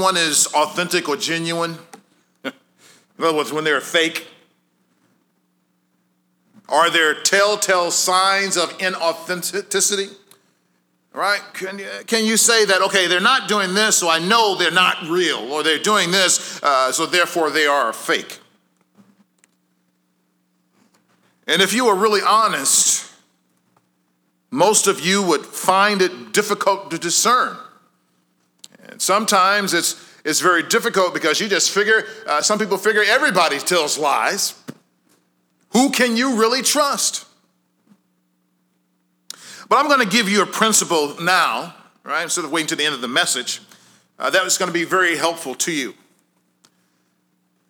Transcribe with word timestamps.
someone 0.00 0.16
is 0.16 0.46
authentic 0.54 1.10
or 1.10 1.16
genuine? 1.16 1.76
In 2.44 2.52
other 3.18 3.36
words, 3.36 3.52
when 3.52 3.64
they're 3.64 3.82
fake? 3.82 4.26
Are 6.70 6.88
there 6.88 7.12
telltale 7.12 7.90
signs 7.90 8.56
of 8.56 8.70
inauthenticity? 8.78 10.14
Right? 11.12 11.42
Can 11.52 11.80
you, 11.80 11.88
can 12.06 12.24
you 12.24 12.38
say 12.38 12.64
that, 12.64 12.80
okay, 12.80 13.08
they're 13.08 13.20
not 13.20 13.46
doing 13.46 13.74
this, 13.74 13.96
so 13.96 14.08
I 14.08 14.20
know 14.20 14.54
they're 14.54 14.70
not 14.70 15.02
real, 15.02 15.52
or 15.52 15.62
they're 15.62 15.78
doing 15.78 16.10
this, 16.10 16.62
uh, 16.62 16.90
so 16.92 17.04
therefore 17.04 17.50
they 17.50 17.66
are 17.66 17.92
fake? 17.92 18.38
And 21.46 21.60
if 21.60 21.74
you 21.74 21.84
were 21.84 21.94
really 21.94 22.22
honest, 22.26 23.12
most 24.50 24.86
of 24.86 25.04
you 25.04 25.22
would 25.22 25.44
find 25.44 26.00
it 26.00 26.32
difficult 26.32 26.90
to 26.90 26.98
discern. 26.98 27.58
Sometimes 29.00 29.72
it's, 29.72 29.96
it's 30.26 30.40
very 30.40 30.62
difficult 30.62 31.14
because 31.14 31.40
you 31.40 31.48
just 31.48 31.70
figure, 31.70 32.04
uh, 32.26 32.42
some 32.42 32.58
people 32.58 32.76
figure 32.76 33.02
everybody 33.02 33.58
tells 33.58 33.96
lies. 33.96 34.54
Who 35.70 35.90
can 35.90 36.18
you 36.18 36.38
really 36.38 36.60
trust? 36.60 37.24
But 39.70 39.78
I'm 39.78 39.88
going 39.88 40.06
to 40.06 40.16
give 40.16 40.28
you 40.28 40.42
a 40.42 40.46
principle 40.46 41.18
now, 41.18 41.74
right, 42.04 42.24
instead 42.24 42.44
of 42.44 42.52
waiting 42.52 42.66
to 42.68 42.76
the 42.76 42.84
end 42.84 42.94
of 42.94 43.00
the 43.00 43.08
message, 43.08 43.62
uh, 44.18 44.28
that 44.28 44.44
is 44.44 44.58
going 44.58 44.68
to 44.68 44.72
be 44.74 44.84
very 44.84 45.16
helpful 45.16 45.54
to 45.54 45.72
you. 45.72 45.94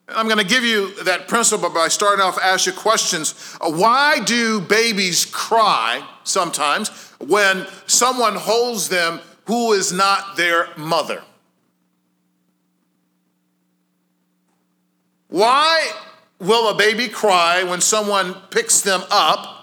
I'm 0.08 0.26
going 0.26 0.38
to 0.38 0.44
give 0.44 0.64
you 0.64 1.04
that 1.04 1.28
principle 1.28 1.70
by 1.70 1.86
starting 1.86 2.24
off 2.24 2.38
ask 2.42 2.66
you 2.66 2.72
questions. 2.72 3.56
Uh, 3.60 3.70
why 3.70 4.18
do 4.18 4.60
babies 4.60 5.26
cry 5.26 6.04
sometimes 6.24 6.88
when 7.20 7.68
someone 7.86 8.34
holds 8.34 8.88
them 8.88 9.20
who 9.46 9.72
is 9.72 9.92
not 9.92 10.36
their 10.36 10.68
mother? 10.76 11.22
Why 15.28 15.90
will 16.38 16.70
a 16.70 16.74
baby 16.74 17.08
cry 17.08 17.62
when 17.62 17.80
someone 17.80 18.34
picks 18.50 18.80
them 18.80 19.02
up 19.10 19.60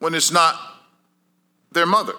when 0.00 0.14
it's 0.14 0.32
not 0.32 0.58
their 1.72 1.86
mother. 1.86 2.14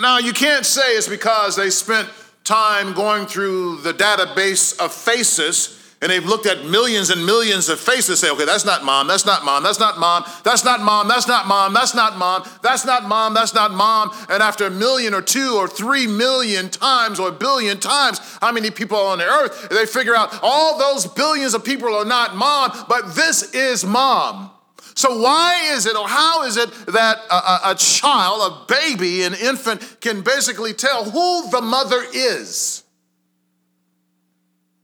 Now, 0.00 0.18
you 0.18 0.32
can't 0.32 0.66
say 0.66 0.96
it's 0.96 1.08
because 1.08 1.54
they 1.54 1.70
spent 1.70 2.08
time 2.44 2.94
going 2.94 3.26
through 3.26 3.82
the 3.82 3.92
database 3.92 4.78
of 4.80 4.92
faces 4.92 5.78
and 6.02 6.10
they've 6.10 6.26
looked 6.26 6.46
at 6.46 6.64
millions 6.64 7.10
and 7.10 7.24
millions 7.24 7.68
of 7.68 7.78
faces 7.78 8.08
and 8.08 8.18
say, 8.18 8.30
okay, 8.30 8.44
that's 8.44 8.64
not 8.64 8.84
mom, 8.84 9.06
that's 9.06 9.24
not 9.24 9.44
mom, 9.44 9.62
that's 9.62 9.78
not 9.78 10.00
mom, 10.00 10.24
that's 10.42 10.64
not 10.64 10.80
mom, 10.82 11.06
that's 11.06 11.28
not 11.28 11.46
mom, 11.46 11.72
that's 11.72 11.94
not 11.94 12.18
mom, 12.18 12.44
that's 12.60 12.84
not 12.84 13.08
mom, 13.08 13.34
that's 13.34 13.54
not 13.54 13.70
mom. 13.70 14.10
And 14.28 14.42
after 14.42 14.66
a 14.66 14.70
million 14.70 15.14
or 15.14 15.22
two 15.22 15.54
or 15.54 15.68
three 15.68 16.08
million 16.08 16.70
times 16.70 17.20
or 17.20 17.28
a 17.28 17.32
billion 17.32 17.78
times, 17.78 18.18
how 18.40 18.50
many 18.50 18.72
people 18.72 18.98
are 18.98 19.12
on 19.12 19.18
the 19.18 19.26
earth, 19.26 19.68
they 19.70 19.86
figure 19.86 20.16
out 20.16 20.36
all 20.42 20.76
those 20.76 21.06
billions 21.06 21.54
of 21.54 21.64
people 21.64 21.94
are 21.94 22.04
not 22.04 22.34
mom, 22.34 22.72
but 22.88 23.14
this 23.14 23.54
is 23.54 23.84
mom. 23.84 24.50
So, 24.94 25.22
why 25.22 25.70
is 25.72 25.86
it, 25.86 25.96
or 25.96 26.08
how 26.08 26.42
is 26.42 26.56
it 26.56 26.70
that 26.88 27.18
a, 27.30 27.34
a, 27.34 27.60
a, 27.70 27.74
child, 27.76 28.66
a 28.68 28.74
baby, 28.74 29.22
an 29.22 29.34
infant 29.34 29.98
can 30.00 30.22
basically 30.22 30.74
tell 30.74 31.04
who 31.04 31.48
the 31.50 31.62
mother 31.62 32.02
is? 32.12 32.82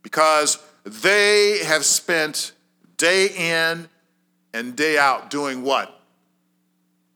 Because 0.03 0.58
they 0.89 1.64
have 1.64 1.84
spent 1.84 2.53
day 2.97 3.28
in 3.28 3.89
and 4.53 4.77
day 4.77 4.98
out 4.98 5.31
doing 5.31 5.62
what? 5.62 6.00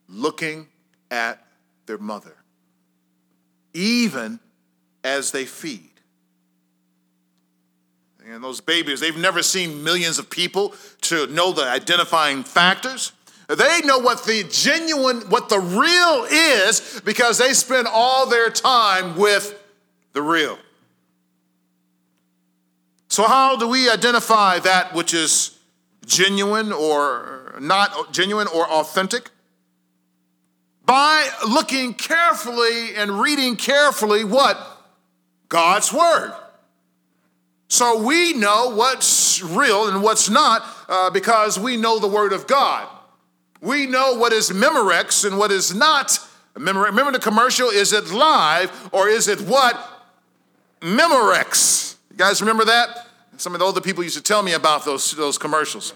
Looking 0.08 0.68
at 1.10 1.44
their 1.86 1.98
mother, 1.98 2.36
even 3.74 4.40
as 5.04 5.30
they 5.30 5.44
feed. 5.44 5.90
And 8.24 8.42
those 8.42 8.60
babies, 8.60 9.00
they've 9.00 9.16
never 9.16 9.42
seen 9.42 9.82
millions 9.82 10.18
of 10.18 10.30
people 10.30 10.74
to 11.02 11.26
know 11.26 11.52
the 11.52 11.64
identifying 11.64 12.44
factors. 12.44 13.12
They 13.48 13.80
know 13.84 13.98
what 13.98 14.24
the 14.24 14.44
genuine, 14.48 15.22
what 15.22 15.48
the 15.48 15.58
real 15.58 16.26
is 16.30 17.00
because 17.04 17.38
they 17.38 17.52
spend 17.52 17.88
all 17.90 18.26
their 18.28 18.48
time 18.48 19.16
with 19.16 19.60
the 20.12 20.22
real. 20.22 20.56
So, 23.12 23.24
how 23.24 23.56
do 23.56 23.68
we 23.68 23.90
identify 23.90 24.58
that 24.60 24.94
which 24.94 25.12
is 25.12 25.58
genuine 26.06 26.72
or 26.72 27.58
not 27.60 28.10
genuine 28.10 28.46
or 28.48 28.66
authentic? 28.66 29.28
By 30.86 31.28
looking 31.46 31.92
carefully 31.92 32.94
and 32.96 33.20
reading 33.20 33.56
carefully 33.56 34.24
what? 34.24 34.56
God's 35.50 35.92
Word. 35.92 36.32
So 37.68 38.02
we 38.02 38.32
know 38.32 38.74
what's 38.74 39.42
real 39.42 39.88
and 39.88 40.02
what's 40.02 40.30
not 40.30 40.62
uh, 40.88 41.10
because 41.10 41.58
we 41.58 41.76
know 41.76 41.98
the 41.98 42.08
Word 42.08 42.32
of 42.32 42.46
God. 42.46 42.88
We 43.60 43.84
know 43.84 44.14
what 44.14 44.32
is 44.32 44.48
Memorex 44.48 45.26
and 45.26 45.36
what 45.36 45.50
is 45.50 45.74
not. 45.74 46.18
Remember, 46.54 46.80
remember 46.80 47.12
the 47.12 47.18
commercial? 47.18 47.68
Is 47.68 47.92
it 47.92 48.10
live 48.10 48.88
or 48.90 49.10
is 49.10 49.28
it 49.28 49.42
what? 49.42 49.78
Memorex. 50.80 51.91
You 52.12 52.18
guys 52.18 52.42
remember 52.42 52.66
that? 52.66 53.06
Some 53.38 53.54
of 53.54 53.60
the 53.60 53.64
older 53.64 53.80
people 53.80 54.04
used 54.04 54.18
to 54.18 54.22
tell 54.22 54.42
me 54.42 54.52
about 54.52 54.84
those, 54.84 55.12
those 55.12 55.38
commercials. 55.38 55.94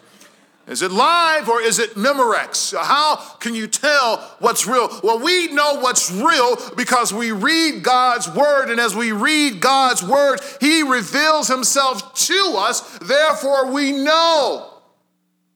Is 0.67 0.81
it 0.81 0.91
live 0.91 1.47
or 1.51 1.61
is 1.61 1.79
it 1.79 1.91
Memorex? 1.95 2.75
How 2.75 3.17
can 3.39 3.55
you 3.55 3.67
tell 3.67 4.17
what's 4.39 4.67
real? 4.67 4.89
Well, 5.05 5.21
we 5.21 5.49
know 5.49 5.75
what's 5.75 6.11
real 6.11 6.57
because 6.75 7.13
we 7.13 7.33
read 7.33 7.83
God's 7.83 8.31
word, 8.31 8.71
and 8.71 8.81
as 8.81 8.97
we 8.97 9.13
read 9.13 9.61
God's 9.61 10.03
word, 10.03 10.41
He 10.59 10.83
reveals 10.83 11.49
Himself 11.49 12.15
to 12.15 12.55
us. 12.57 12.99
Therefore, 12.99 13.71
we 13.71 13.93
know 13.93 14.71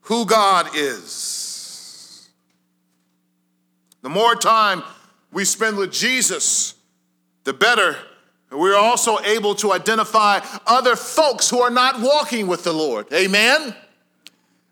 who 0.01 0.27
God 0.27 0.69
is. 0.75 2.29
The 4.03 4.09
more 4.09 4.35
time 4.35 4.83
we 5.31 5.43
spend 5.43 5.77
with 5.77 5.91
Jesus, 5.91 6.75
the 7.45 7.53
better 7.53 7.97
we're 8.51 8.77
also 8.77 9.19
able 9.19 9.55
to 9.55 9.71
identify 9.71 10.41
other 10.67 10.95
folks 10.95 11.49
who 11.49 11.61
are 11.61 11.69
not 11.69 12.01
walking 12.01 12.47
with 12.47 12.63
the 12.63 12.73
Lord. 12.73 13.11
Amen? 13.13 13.75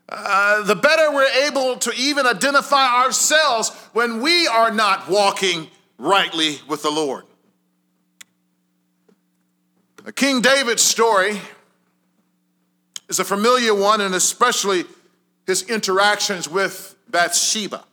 Uh, 0.10 0.64
the 0.64 0.76
better 0.76 1.12
we're 1.12 1.48
able 1.48 1.78
to 1.78 1.94
even 1.96 2.26
identify 2.26 3.04
ourselves 3.04 3.70
when 3.94 4.22
we 4.22 4.48
are 4.48 4.72
not 4.72 5.08
walking 5.08 5.68
rightly 5.98 6.58
with 6.68 6.82
the 6.82 6.90
Lord. 6.90 7.26
King 10.16 10.42
David's 10.42 10.82
story 10.82 11.40
is 13.08 13.20
a 13.20 13.26
familiar 13.26 13.76
one, 13.76 14.02
and 14.02 14.16
especially 14.16 14.86
his 15.46 15.64
interactions 15.64 16.50
with 16.50 16.96
Bathsheba. 17.10 17.84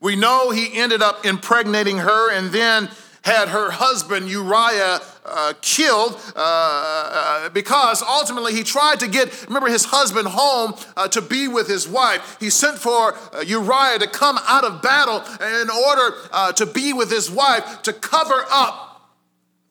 We 0.00 0.16
know 0.16 0.50
he 0.50 0.74
ended 0.74 1.00
up 1.00 1.24
impregnating 1.24 1.98
her 1.98 2.30
and 2.30 2.52
then 2.52 2.90
had 3.24 3.48
her 3.48 3.70
husband 3.70 4.28
Uriah 4.28 5.00
uh, 5.24 5.54
killed 5.62 6.20
uh, 6.36 6.38
uh, 6.38 7.48
because 7.48 8.02
ultimately 8.02 8.52
he 8.52 8.62
tried 8.62 9.00
to 9.00 9.08
get, 9.08 9.46
remember, 9.46 9.68
his 9.68 9.86
husband 9.86 10.28
home 10.28 10.74
uh, 10.96 11.08
to 11.08 11.22
be 11.22 11.48
with 11.48 11.66
his 11.66 11.88
wife. 11.88 12.36
He 12.38 12.50
sent 12.50 12.78
for 12.78 13.14
uh, 13.32 13.40
Uriah 13.40 13.98
to 13.98 14.06
come 14.06 14.38
out 14.46 14.64
of 14.64 14.82
battle 14.82 15.20
in 15.40 15.70
order 15.70 16.16
uh, 16.32 16.52
to 16.52 16.66
be 16.66 16.92
with 16.92 17.10
his 17.10 17.30
wife 17.30 17.82
to 17.82 17.94
cover 17.94 18.44
up 18.50 19.10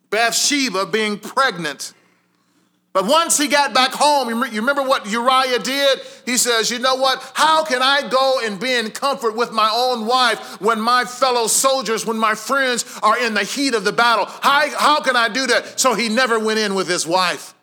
Bathsheba 0.09 0.87
being 0.87 1.19
pregnant. 1.19 1.93
But 2.93 3.07
once 3.07 3.39
he 3.39 3.47
got 3.47 3.73
back 3.73 3.91
home, 3.91 4.29
you 4.29 4.61
remember 4.61 4.83
what 4.83 5.07
Uriah 5.07 5.57
did? 5.57 5.99
He 6.27 6.37
says, 6.37 6.69
You 6.69 6.77
know 6.77 6.93
what? 6.95 7.31
How 7.33 7.65
can 7.65 7.81
I 7.81 8.07
go 8.07 8.39
and 8.43 8.59
be 8.59 8.71
in 8.71 8.91
comfort 8.91 9.35
with 9.35 9.51
my 9.51 9.69
own 9.73 10.05
wife 10.05 10.61
when 10.61 10.79
my 10.79 11.03
fellow 11.03 11.47
soldiers, 11.47 12.05
when 12.05 12.19
my 12.19 12.35
friends 12.35 12.85
are 13.01 13.17
in 13.17 13.33
the 13.33 13.43
heat 13.43 13.73
of 13.73 13.83
the 13.83 13.91
battle? 13.91 14.25
How, 14.25 14.69
how 14.77 15.01
can 15.01 15.15
I 15.15 15.27
do 15.27 15.47
that? 15.47 15.79
So 15.79 15.95
he 15.95 16.07
never 16.07 16.37
went 16.37 16.59
in 16.59 16.75
with 16.75 16.87
his 16.87 17.07
wife. 17.07 17.55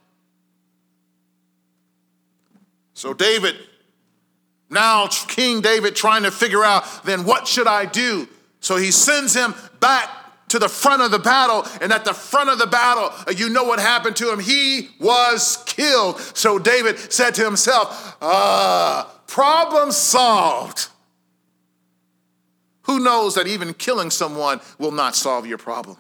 So 2.95 3.15
David, 3.15 3.55
now 4.69 5.07
King 5.07 5.61
David, 5.61 5.95
trying 5.95 6.25
to 6.25 6.33
figure 6.33 6.65
out 6.65 7.05
then 7.05 7.25
what 7.25 7.47
should 7.47 7.69
I 7.69 7.87
do? 7.87 8.29
So 8.59 8.77
he 8.77 8.91
sends 8.91 9.33
him 9.33 9.55
back 9.79 10.11
to 10.51 10.59
the 10.59 10.69
front 10.69 11.03
of 11.03 11.11
the 11.11 11.19
battle. 11.19 11.67
And 11.81 11.93
at 11.93 12.05
the 12.05 12.15
front 12.15 12.51
of 12.51 12.59
the 12.59 12.67
battle, 12.67 13.11
uh, 13.27 13.33
you 13.37 13.49
know 13.49 13.65
what 13.65 13.81
happened 13.81 14.17
to 14.17 14.31
him? 14.33 14.39
He 14.39 14.91
was 15.01 15.63
killed. 15.67 16.21
So 16.21 16.59
David 16.59 16.99
said 17.13 17.35
to 17.37 17.45
himself, 17.45 18.17
ah, 18.21 19.11
problem 19.27 19.91
solved. 19.93 20.89
Who 22.83 23.01
knows 23.01 23.37
that 23.37 23.47
even 23.47 23.73
killing 23.75 24.11
someone 24.11 24.61
will 24.79 24.91
not 24.91 25.15
solve 25.15 25.47
your 25.47 25.59
problem? 25.59 25.97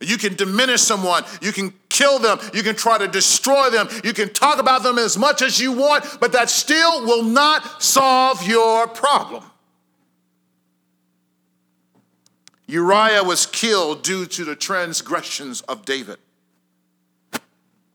You 0.00 0.16
can 0.16 0.34
diminish 0.34 0.80
someone, 0.80 1.24
you 1.42 1.50
can 1.52 1.74
kill 1.88 2.20
them, 2.20 2.38
you 2.54 2.62
can 2.62 2.76
try 2.76 2.98
to 2.98 3.08
destroy 3.08 3.68
them, 3.68 3.88
you 4.04 4.12
can 4.12 4.32
talk 4.32 4.60
about 4.60 4.84
them 4.84 4.96
as 4.96 5.18
much 5.18 5.42
as 5.42 5.60
you 5.60 5.72
want, 5.72 6.18
but 6.20 6.30
that 6.32 6.48
still 6.48 7.04
will 7.04 7.24
not 7.24 7.82
solve 7.82 8.46
your 8.46 8.86
problem. 8.86 9.42
Uriah 12.68 13.24
was 13.24 13.46
killed 13.46 14.02
due 14.02 14.26
to 14.26 14.44
the 14.44 14.54
transgressions 14.54 15.62
of 15.62 15.86
David. 15.86 16.18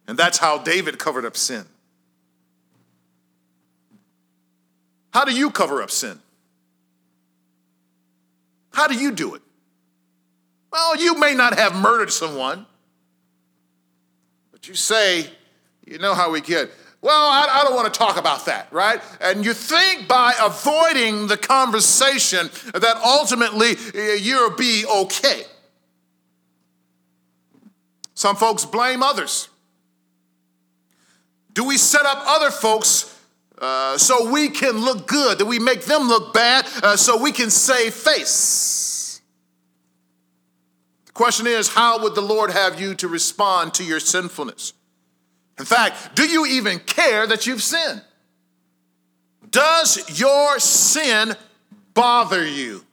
And 0.07 0.17
that's 0.17 0.39
how 0.39 0.57
David 0.57 0.97
covered 0.97 1.25
up 1.25 1.37
sin. 1.37 1.65
How 5.11 5.25
do 5.25 5.31
you 5.31 5.51
cover 5.51 5.83
up 5.83 5.91
sin? 5.91 6.19
How 8.73 8.87
do 8.87 8.95
you 8.95 9.11
do 9.11 9.35
it? 9.35 9.43
Well, 10.71 10.97
you 10.97 11.19
may 11.19 11.35
not 11.35 11.57
have 11.59 11.75
murdered 11.75 12.11
someone, 12.11 12.65
but 14.51 14.67
you 14.67 14.73
say, 14.73 15.29
you 15.85 15.99
know 15.99 16.15
how 16.15 16.31
we 16.31 16.41
get. 16.41 16.71
Well, 17.03 17.27
I, 17.27 17.59
I, 17.59 17.63
don't 17.65 17.75
want 17.75 17.94
to 17.94 18.00
talk 18.00 18.15
about 18.15 18.45
that, 18.45 18.71
right? 18.71 19.01
And 19.19 19.44
you 19.44 19.53
think 19.53 20.07
by 20.07 20.33
avoiding 20.41 21.27
the 21.27 21.35
conversation 21.35 22.50
that 22.73 22.95
ultimately 23.05 23.75
you'll 24.21 24.55
be 24.55 24.85
okay. 24.85 25.44
Some 28.13 28.38
folks 28.38 28.63
blame 28.63 29.03
others. 29.03 29.50
Do 31.51 31.65
we 31.65 31.77
set 31.77 32.05
up 32.05 32.23
other 32.25 32.50
folks 32.50 33.13
uh, 33.57 33.97
so 33.97 34.31
we 34.31 34.47
can 34.47 34.77
look 34.77 35.05
good? 35.05 35.39
Do 35.39 35.45
we 35.45 35.59
make 35.59 35.83
them 35.83 36.07
look 36.07 36.33
bad 36.33 36.65
uh, 36.81 36.95
so 36.95 37.21
we 37.21 37.33
can 37.33 37.50
save 37.50 37.94
face? 37.94 39.21
The 41.07 41.11
question 41.11 41.47
is 41.47 41.67
how 41.67 42.01
would 42.01 42.15
the 42.15 42.21
Lord 42.21 42.51
have 42.51 42.79
you 42.79 42.95
to 42.95 43.09
respond 43.09 43.73
to 43.73 43.83
your 43.83 44.00
sinfulness? 44.00 44.71
In 45.59 45.65
fact, 45.65 46.15
do 46.15 46.23
you 46.23 46.45
even 46.45 46.79
care 46.79 47.27
that 47.27 47.45
you've 47.45 47.61
sinned? 47.61 48.01
Does 49.50 50.19
your 50.19 50.59
sin 50.59 51.35
bother 51.94 52.45
you? 52.45 52.83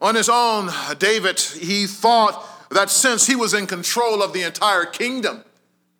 On 0.00 0.14
his 0.14 0.28
own, 0.28 0.70
David, 0.98 1.38
he 1.38 1.86
thought 1.86 2.44
that 2.70 2.90
since 2.90 3.26
he 3.26 3.36
was 3.36 3.54
in 3.54 3.66
control 3.66 4.22
of 4.22 4.32
the 4.32 4.42
entire 4.42 4.84
kingdom, 4.84 5.44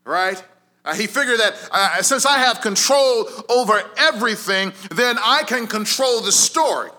right? 0.04 0.42
Uh, 0.84 0.94
he 0.94 1.06
figured 1.06 1.38
that 1.38 1.54
uh, 1.70 2.02
since 2.02 2.26
I 2.26 2.38
have 2.38 2.60
control 2.60 3.28
over 3.48 3.82
everything, 3.96 4.72
then 4.90 5.16
I 5.20 5.44
can 5.44 5.66
control 5.66 6.20
the 6.20 6.32
story. 6.32 6.90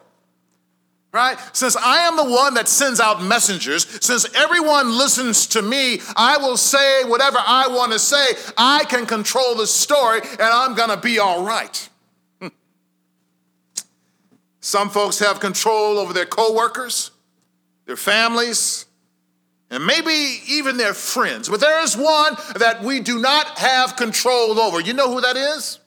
Right? 1.14 1.38
Since 1.54 1.76
I 1.76 2.08
am 2.08 2.18
the 2.18 2.26
one 2.26 2.56
that 2.56 2.68
sends 2.68 3.00
out 3.00 3.22
messengers, 3.22 3.86
since 4.04 4.26
everyone 4.34 4.98
listens 4.98 5.46
to 5.48 5.62
me, 5.62 6.02
I 6.16 6.38
will 6.38 6.58
say 6.58 7.04
whatever 7.04 7.38
I 7.38 7.68
want 7.68 7.92
to 7.92 8.00
say. 8.00 8.26
I 8.58 8.84
can 8.86 9.06
control 9.06 9.54
the 9.54 9.68
story 9.68 10.22
and 10.24 10.42
I'm 10.42 10.74
going 10.74 10.90
to 10.90 10.98
be 10.98 11.20
all 11.20 11.46
right. 11.46 11.90
Hmm. 12.42 12.48
Some 14.60 14.90
folks 14.90 15.20
have 15.20 15.40
control 15.40 16.00
over 16.00 16.14
their 16.14 16.26
coworkers, 16.26 17.12
their 17.86 17.96
families, 17.96 18.88
and 19.70 19.86
maybe 19.86 20.42
even 20.48 20.78
their 20.78 20.96
friends. 20.96 21.48
But 21.48 21.60
there 21.60 21.84
is 21.84 21.96
one 21.96 22.36
that 22.56 22.82
we 22.84 23.00
do 23.00 23.20
not 23.20 23.60
have 23.60 23.96
control 23.96 24.60
over. 24.60 24.80
You 24.80 24.94
know 24.94 25.14
who 25.14 25.22
that 25.22 25.38
is? 25.38 25.80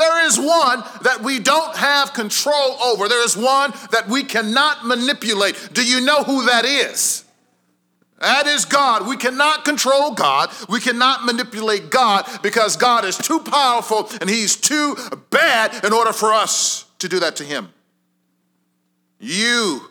There 0.00 0.26
is 0.26 0.38
one 0.38 0.82
that 1.02 1.20
we 1.22 1.40
don't 1.40 1.76
have 1.76 2.14
control 2.14 2.82
over. 2.82 3.06
There 3.06 3.22
is 3.22 3.36
one 3.36 3.72
that 3.90 4.08
we 4.08 4.24
cannot 4.24 4.86
manipulate. 4.86 5.68
Do 5.74 5.84
you 5.84 6.00
know 6.00 6.24
who 6.24 6.46
that 6.46 6.64
is? 6.64 7.26
That 8.18 8.46
is 8.46 8.64
God. 8.64 9.06
We 9.06 9.18
cannot 9.18 9.66
control 9.66 10.12
God. 10.12 10.50
We 10.70 10.80
cannot 10.80 11.26
manipulate 11.26 11.90
God 11.90 12.26
because 12.42 12.78
God 12.78 13.04
is 13.04 13.18
too 13.18 13.40
powerful 13.40 14.08
and 14.22 14.30
He's 14.30 14.56
too 14.56 14.96
bad 15.28 15.84
in 15.84 15.92
order 15.92 16.14
for 16.14 16.32
us 16.32 16.86
to 17.00 17.08
do 17.08 17.20
that 17.20 17.36
to 17.36 17.44
Him. 17.44 17.68
You 19.18 19.82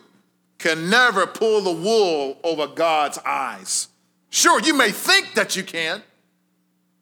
can 0.58 0.90
never 0.90 1.24
pull 1.24 1.60
the 1.60 1.72
wool 1.72 2.36
over 2.42 2.66
God's 2.66 3.18
eyes. 3.18 3.86
Sure, 4.28 4.60
you 4.60 4.74
may 4.74 4.90
think 4.90 5.34
that 5.34 5.54
you 5.54 5.62
can. 5.62 6.02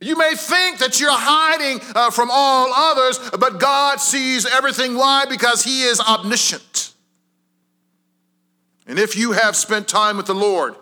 You 0.01 0.17
may 0.17 0.35
think 0.37 0.79
that 0.79 1.01
you're 1.01 1.11
hiding 1.11 1.81
uh, 1.95 2.11
from 2.11 2.29
all 2.31 2.73
others, 2.73 3.19
but 3.39 3.59
God 3.59 4.01
sees 4.01 4.47
everything. 4.47 4.97
Why? 4.97 5.25
Because 5.25 5.65
He 5.65 5.83
is 5.83 6.01
omniscient. 6.01 6.95
And 8.87 8.99
if 8.99 9.17
you 9.17 9.33
have 9.33 9.57
spent 9.57 9.89
time 9.89 10.17
with 10.17 10.27
the 10.27 10.35
Lord, 10.35 10.77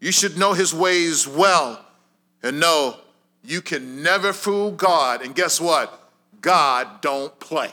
you 0.00 0.10
should 0.10 0.36
know 0.36 0.52
His 0.52 0.74
ways 0.74 1.28
well 1.28 1.84
and 2.42 2.58
know 2.58 2.96
you 3.44 3.62
can 3.62 4.02
never 4.02 4.32
fool 4.32 4.72
God. 4.72 5.22
And 5.22 5.34
guess 5.34 5.60
what? 5.60 6.10
God 6.40 7.00
don't 7.00 7.38
play. 7.38 7.70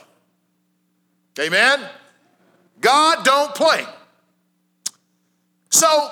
Amen? 1.40 1.80
God 2.80 3.24
don't 3.24 3.54
play. 3.54 3.84
So, 5.70 6.10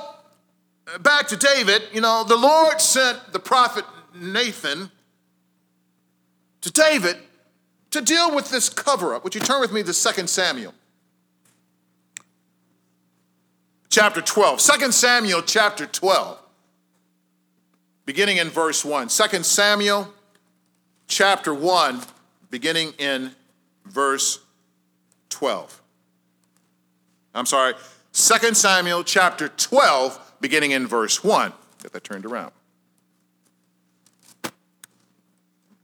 back 1.00 1.28
to 1.28 1.36
David, 1.36 1.82
you 1.92 2.00
know, 2.00 2.24
the 2.24 2.36
Lord 2.36 2.80
sent 2.80 3.32
the 3.32 3.38
prophet 3.38 3.84
Nathan 4.20 4.90
to 6.60 6.72
David 6.72 7.16
to 7.90 8.00
deal 8.00 8.34
with 8.34 8.50
this 8.50 8.68
cover 8.68 9.14
up. 9.14 9.24
Would 9.24 9.34
you 9.34 9.40
turn 9.40 9.60
with 9.60 9.72
me 9.72 9.82
to 9.82 9.92
2 9.92 10.26
Samuel? 10.26 10.74
Chapter 13.88 14.20
12. 14.20 14.60
2 14.60 14.92
Samuel 14.92 15.42
chapter 15.42 15.86
12. 15.86 16.38
Beginning 18.04 18.36
in 18.36 18.48
verse 18.48 18.84
1. 18.84 19.08
2 19.08 19.42
Samuel 19.42 20.12
chapter 21.06 21.54
1, 21.54 22.00
beginning 22.50 22.92
in 22.98 23.32
verse 23.84 24.40
12. 25.30 25.82
I'm 27.34 27.46
sorry, 27.46 27.74
2 28.12 28.54
Samuel 28.54 29.04
chapter 29.04 29.48
12, 29.48 30.34
beginning 30.40 30.70
in 30.72 30.86
verse 30.86 31.22
1. 31.22 31.52
Get 31.82 31.92
that 31.92 32.04
turned 32.04 32.26
around. 32.26 32.52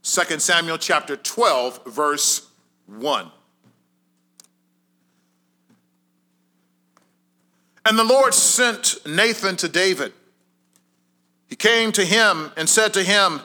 2 0.03 0.39
Samuel 0.39 0.77
chapter 0.77 1.15
12, 1.15 1.85
verse 1.85 2.49
1. 2.87 3.31
And 7.85 7.97
the 7.97 8.03
Lord 8.03 8.33
sent 8.33 8.97
Nathan 9.05 9.55
to 9.57 9.69
David. 9.69 10.13
He 11.47 11.55
came 11.55 11.91
to 11.93 12.03
him 12.03 12.51
and 12.57 12.67
said 12.67 12.93
to 12.93 13.03
him, 13.03 13.41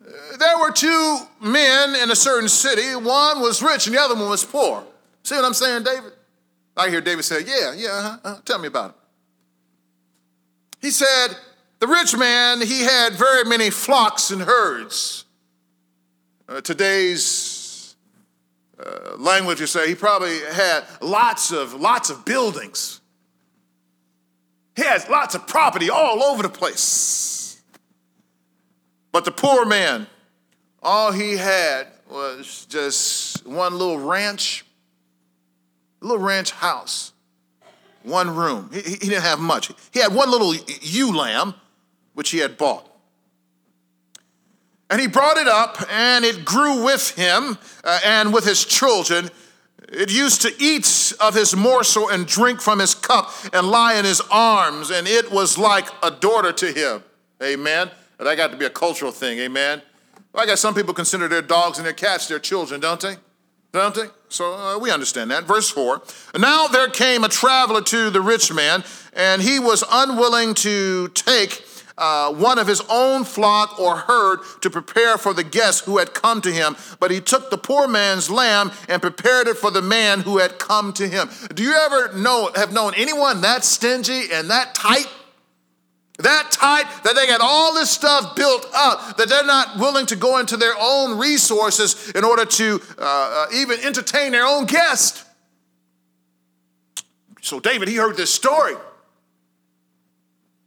There 0.00 0.58
were 0.58 0.70
two 0.70 1.18
men 1.40 1.96
in 1.96 2.10
a 2.10 2.16
certain 2.16 2.48
city. 2.48 2.94
One 2.94 3.40
was 3.40 3.62
rich 3.62 3.86
and 3.86 3.96
the 3.96 4.00
other 4.00 4.14
one 4.14 4.28
was 4.28 4.44
poor. 4.44 4.84
See 5.22 5.34
what 5.34 5.44
I'm 5.44 5.54
saying, 5.54 5.84
David? 5.84 6.12
I 6.76 6.88
hear 6.88 7.00
David 7.00 7.24
say, 7.24 7.40
Yeah, 7.44 7.72
yeah, 7.74 7.88
uh-huh, 7.88 8.18
uh-huh. 8.24 8.40
tell 8.44 8.58
me 8.58 8.68
about 8.68 8.90
it. 8.90 8.96
He 10.80 10.90
said, 10.90 11.28
The 11.84 11.90
rich 11.90 12.16
man, 12.16 12.62
he 12.62 12.80
had 12.80 13.12
very 13.12 13.44
many 13.44 13.68
flocks 13.68 14.30
and 14.30 14.40
herds. 14.40 15.26
Uh, 16.48 16.62
today's 16.62 17.94
uh, 18.82 19.16
language, 19.18 19.60
you 19.60 19.66
say, 19.66 19.88
he 19.88 19.94
probably 19.94 20.38
had 20.50 20.84
lots 21.02 21.52
of, 21.52 21.74
lots 21.74 22.08
of 22.08 22.24
buildings. 22.24 23.02
He 24.76 24.82
has 24.82 25.06
lots 25.10 25.34
of 25.34 25.46
property 25.46 25.90
all 25.90 26.22
over 26.22 26.42
the 26.42 26.48
place. 26.48 27.62
But 29.12 29.26
the 29.26 29.32
poor 29.32 29.66
man, 29.66 30.06
all 30.82 31.12
he 31.12 31.36
had 31.36 31.88
was 32.10 32.64
just 32.64 33.46
one 33.46 33.74
little 33.74 33.98
ranch 33.98 34.64
little 36.00 36.16
ranch 36.16 36.50
house, 36.52 37.12
one 38.04 38.34
room. 38.34 38.70
He, 38.72 38.80
he 38.80 38.96
didn't 38.96 39.20
have 39.20 39.38
much. 39.38 39.70
He 39.92 40.00
had 40.00 40.14
one 40.14 40.30
little 40.30 40.54
ewe 40.80 41.14
lamb, 41.14 41.56
which 42.14 42.30
he 42.30 42.38
had 42.38 42.56
bought. 42.56 42.88
And 44.90 45.00
he 45.00 45.06
brought 45.06 45.36
it 45.36 45.48
up, 45.48 45.78
and 45.90 46.24
it 46.24 46.44
grew 46.44 46.84
with 46.84 47.16
him 47.16 47.58
uh, 47.82 48.00
and 48.04 48.32
with 48.32 48.44
his 48.44 48.64
children. 48.64 49.30
It 49.88 50.12
used 50.12 50.42
to 50.42 50.52
eat 50.58 51.12
of 51.20 51.34
his 51.34 51.54
morsel 51.56 52.08
and 52.08 52.26
drink 52.26 52.60
from 52.60 52.78
his 52.78 52.94
cup 52.94 53.30
and 53.52 53.68
lie 53.68 53.94
in 53.94 54.04
his 54.04 54.20
arms, 54.30 54.90
and 54.90 55.06
it 55.06 55.30
was 55.30 55.58
like 55.58 55.88
a 56.02 56.10
daughter 56.10 56.52
to 56.52 56.72
him. 56.72 57.02
Amen. 57.42 57.90
That 58.18 58.36
got 58.36 58.50
to 58.52 58.56
be 58.56 58.64
a 58.64 58.70
cultural 58.70 59.12
thing. 59.12 59.38
Amen. 59.38 59.82
I 60.34 60.46
guess 60.46 60.60
some 60.60 60.74
people 60.74 60.94
consider 60.94 61.28
their 61.28 61.42
dogs 61.42 61.78
and 61.78 61.86
their 61.86 61.92
cats 61.92 62.26
their 62.26 62.38
children, 62.38 62.80
don't 62.80 63.00
they? 63.00 63.16
Don't 63.72 63.94
they? 63.94 64.06
So 64.28 64.54
uh, 64.54 64.78
we 64.78 64.90
understand 64.90 65.30
that. 65.30 65.44
Verse 65.44 65.70
4 65.70 66.02
Now 66.38 66.66
there 66.66 66.88
came 66.88 67.24
a 67.24 67.28
traveler 67.28 67.82
to 67.82 68.10
the 68.10 68.20
rich 68.20 68.52
man, 68.52 68.84
and 69.12 69.42
he 69.42 69.58
was 69.58 69.84
unwilling 69.90 70.54
to 70.54 71.08
take 71.08 71.64
uh, 71.96 72.32
one 72.32 72.58
of 72.58 72.66
his 72.66 72.82
own 72.88 73.24
flock 73.24 73.78
or 73.78 73.96
herd 73.96 74.40
to 74.62 74.70
prepare 74.70 75.16
for 75.16 75.32
the 75.32 75.44
guests 75.44 75.82
who 75.82 75.98
had 75.98 76.12
come 76.12 76.40
to 76.42 76.50
him, 76.50 76.76
but 76.98 77.10
he 77.10 77.20
took 77.20 77.50
the 77.50 77.58
poor 77.58 77.86
man's 77.86 78.28
lamb 78.30 78.72
and 78.88 79.00
prepared 79.00 79.46
it 79.46 79.56
for 79.56 79.70
the 79.70 79.82
man 79.82 80.20
who 80.20 80.38
had 80.38 80.58
come 80.58 80.92
to 80.94 81.08
him. 81.08 81.28
Do 81.54 81.62
you 81.62 81.74
ever 81.74 82.12
know 82.14 82.50
have 82.54 82.72
known 82.72 82.94
anyone 82.96 83.42
that 83.42 83.64
stingy 83.64 84.32
and 84.32 84.50
that 84.50 84.74
tight? 84.74 85.06
that 86.18 86.52
tight 86.52 86.84
that 87.02 87.16
they 87.16 87.26
got 87.26 87.40
all 87.40 87.74
this 87.74 87.90
stuff 87.90 88.36
built 88.36 88.66
up 88.72 89.16
that 89.16 89.28
they're 89.28 89.44
not 89.44 89.78
willing 89.78 90.06
to 90.06 90.14
go 90.14 90.38
into 90.38 90.56
their 90.56 90.74
own 90.78 91.18
resources 91.18 92.10
in 92.10 92.22
order 92.22 92.44
to 92.44 92.80
uh, 92.98 93.02
uh, 93.02 93.46
even 93.52 93.80
entertain 93.80 94.30
their 94.30 94.46
own 94.46 94.64
guest. 94.64 95.24
So 97.42 97.58
David, 97.58 97.88
he 97.88 97.96
heard 97.96 98.16
this 98.16 98.32
story. 98.32 98.74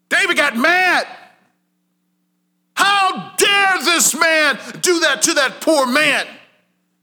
David 0.09 0.37
got 0.37 0.55
mad. 0.55 1.07
How 2.73 3.33
dare 3.37 3.77
this 3.83 4.17
man 4.17 4.57
do 4.81 4.99
that 5.01 5.21
to 5.23 5.33
that 5.33 5.61
poor 5.61 5.87
man? 5.87 6.25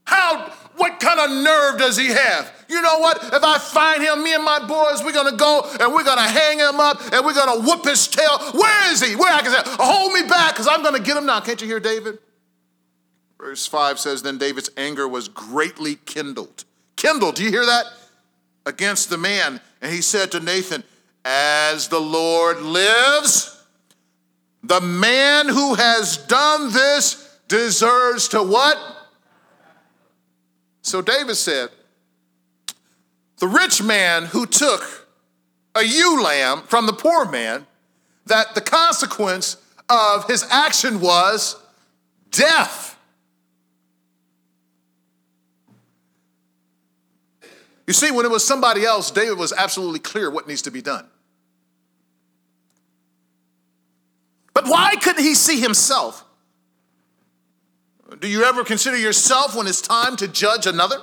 How, 0.05 0.51
what 0.77 1.01
kind 1.01 1.21
of 1.21 1.43
nerve 1.43 1.79
does 1.79 1.97
he 1.97 2.07
have? 2.07 2.53
You 2.69 2.81
know 2.81 2.99
what? 2.99 3.23
If 3.23 3.45
I 3.45 3.59
find 3.59 4.03
him, 4.03 4.23
me 4.23 4.35
and 4.35 4.45
my 4.45 4.67
boys, 4.67 5.03
we're 5.05 5.13
gonna 5.13 5.37
go 5.37 5.69
and 5.81 5.93
we're 5.93 6.05
gonna 6.05 6.29
hang 6.29 6.59
him 6.59 6.81
up 6.81 7.01
and 7.13 7.25
we're 7.25 7.35
gonna 7.35 7.61
whoop 7.61 7.85
his 7.85 8.07
tail. 8.09 8.39
Where 8.53 8.93
is 8.93 9.03
he? 9.03 9.17
Where 9.17 9.33
I 9.33 9.43
can 9.43 9.53
say, 9.53 9.63
hold 9.83 10.13
me 10.13 10.23
back 10.29 10.55
because 10.55 10.69
I'm 10.69 10.83
gonna 10.83 11.01
get 11.01 11.17
him 11.17 11.27
now. 11.27 11.41
Can't 11.41 11.61
you 11.61 11.67
hear 11.67 11.81
David? 11.81 12.19
Verse 13.39 13.67
5 13.67 13.99
says, 13.99 14.23
Then 14.23 14.39
David's 14.39 14.71
anger 14.77 15.07
was 15.07 15.29
greatly 15.29 15.97
kindled. 16.07 16.65
Kindled, 16.97 17.35
do 17.35 17.45
you 17.45 17.51
hear 17.51 17.67
that? 17.67 17.85
Against 18.65 19.11
the 19.11 19.19
man. 19.19 19.61
And 19.83 19.93
he 19.93 20.01
said 20.01 20.33
to 20.33 20.41
Nathan, 20.41 20.83
As 21.25 21.89
the 21.89 22.01
Lord 22.01 22.61
lives, 22.61 23.63
the 24.63 24.81
man 24.81 25.49
who 25.49 25.75
has 25.75 26.17
done 26.17 26.73
this 26.73 27.39
deserves 27.49 28.29
to 28.29 28.43
what? 28.43 28.79
So 30.83 31.01
David 31.01 31.37
said, 31.37 31.71
the 33.39 33.49
rich 33.49 33.83
man 33.83 34.27
who 34.27 34.47
took 34.47 35.09
a 35.75 35.83
ewe 35.83 36.23
lamb 36.23 36.63
from 36.63 36.87
the 36.87 36.93
poor 36.93 37.25
man, 37.25 37.67
that 38.27 38.55
the 38.55 38.61
consequence 38.61 39.57
of 39.89 40.27
his 40.29 40.47
action 40.51 41.01
was 41.01 41.57
death. 42.31 42.99
You 47.87 47.93
see, 47.93 48.11
when 48.11 48.25
it 48.25 48.31
was 48.31 48.47
somebody 48.47 48.85
else, 48.85 49.11
David 49.11 49.37
was 49.37 49.53
absolutely 49.53 49.99
clear 49.99 50.31
what 50.31 50.49
needs 50.49 50.63
to 50.63 50.71
be 50.71 50.81
done. 50.81 51.07
But 54.55 54.67
why 54.67 54.95
couldn't 54.97 55.23
he 55.23 55.35
see 55.35 55.61
himself? 55.61 56.25
Do 58.21 58.29
you 58.29 58.45
ever 58.45 58.65
consider 58.65 58.97
yourself 58.97 59.57
when 59.57 59.67
it's 59.67 59.81
time 59.81 60.17
to 60.17 60.29
judge 60.29 60.67
another? 60.67 61.03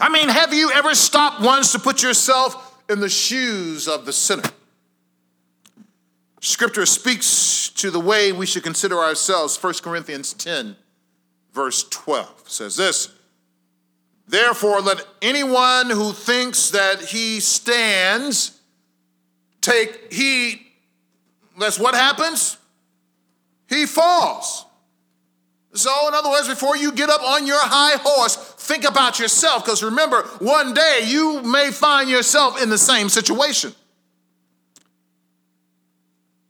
I 0.00 0.08
mean, 0.08 0.28
have 0.28 0.52
you 0.52 0.72
ever 0.72 0.94
stopped 0.94 1.42
once 1.42 1.72
to 1.72 1.78
put 1.78 2.02
yourself 2.02 2.82
in 2.88 3.00
the 3.00 3.08
shoes 3.08 3.86
of 3.86 4.06
the 4.06 4.12
sinner? 4.12 4.42
Scripture 6.40 6.86
speaks 6.86 7.70
to 7.70 7.90
the 7.90 8.00
way 8.00 8.32
we 8.32 8.46
should 8.46 8.62
consider 8.62 8.98
ourselves. 8.98 9.56
1 9.62 9.74
Corinthians 9.82 10.34
10, 10.34 10.76
verse 11.52 11.88
12 11.88 12.48
says 12.48 12.76
this 12.76 13.10
Therefore, 14.26 14.80
let 14.80 15.06
anyone 15.22 15.90
who 15.90 16.12
thinks 16.12 16.70
that 16.70 17.00
he 17.00 17.40
stands 17.40 18.60
take 19.60 20.12
heed, 20.12 20.60
lest 21.56 21.80
what 21.80 21.94
happens? 21.94 22.58
He 23.68 23.86
falls. 23.86 24.66
So, 25.72 25.90
in 26.06 26.14
other 26.14 26.30
words, 26.30 26.46
before 26.46 26.76
you 26.76 26.92
get 26.92 27.10
up 27.10 27.22
on 27.22 27.46
your 27.46 27.58
high 27.60 27.96
horse, 28.00 28.36
think 28.36 28.84
about 28.84 29.18
yourself, 29.18 29.64
because 29.64 29.82
remember, 29.82 30.22
one 30.38 30.72
day 30.72 31.00
you 31.04 31.42
may 31.42 31.72
find 31.72 32.08
yourself 32.08 32.62
in 32.62 32.70
the 32.70 32.78
same 32.78 33.08
situation. 33.08 33.74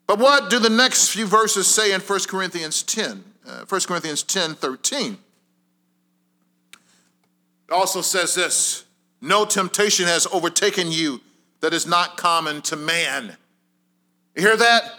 But 0.06 0.18
what 0.18 0.50
do 0.50 0.58
the 0.58 0.68
next 0.68 1.08
few 1.08 1.26
verses 1.26 1.66
say 1.66 1.92
in 1.92 2.00
1 2.02 2.20
Corinthians 2.28 2.82
10? 2.82 3.24
Uh, 3.46 3.64
1 3.66 3.80
Corinthians 3.82 4.22
10 4.22 4.54
13. 4.54 5.16
It 7.68 7.72
also 7.72 8.02
says 8.02 8.34
this 8.34 8.84
No 9.22 9.46
temptation 9.46 10.06
has 10.06 10.26
overtaken 10.26 10.92
you 10.92 11.20
that 11.60 11.72
is 11.72 11.86
not 11.86 12.18
common 12.18 12.60
to 12.62 12.76
man. 12.76 13.36
You 14.34 14.42
hear 14.42 14.56
that? 14.56 14.90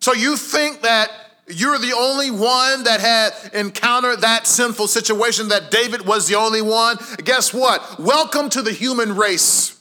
So 0.00 0.12
you 0.12 0.36
think 0.36 0.82
that 0.82 1.10
you're 1.46 1.78
the 1.78 1.94
only 1.94 2.30
one 2.30 2.84
that 2.84 3.00
had 3.00 3.32
encountered 3.54 4.20
that 4.20 4.46
sinful 4.46 4.88
situation, 4.88 5.48
that 5.48 5.70
David 5.70 6.06
was 6.06 6.26
the 6.26 6.34
only 6.34 6.62
one. 6.62 6.98
Guess 7.22 7.52
what? 7.54 7.98
Welcome 7.98 8.50
to 8.50 8.62
the 8.62 8.72
human 8.72 9.16
race. 9.16 9.78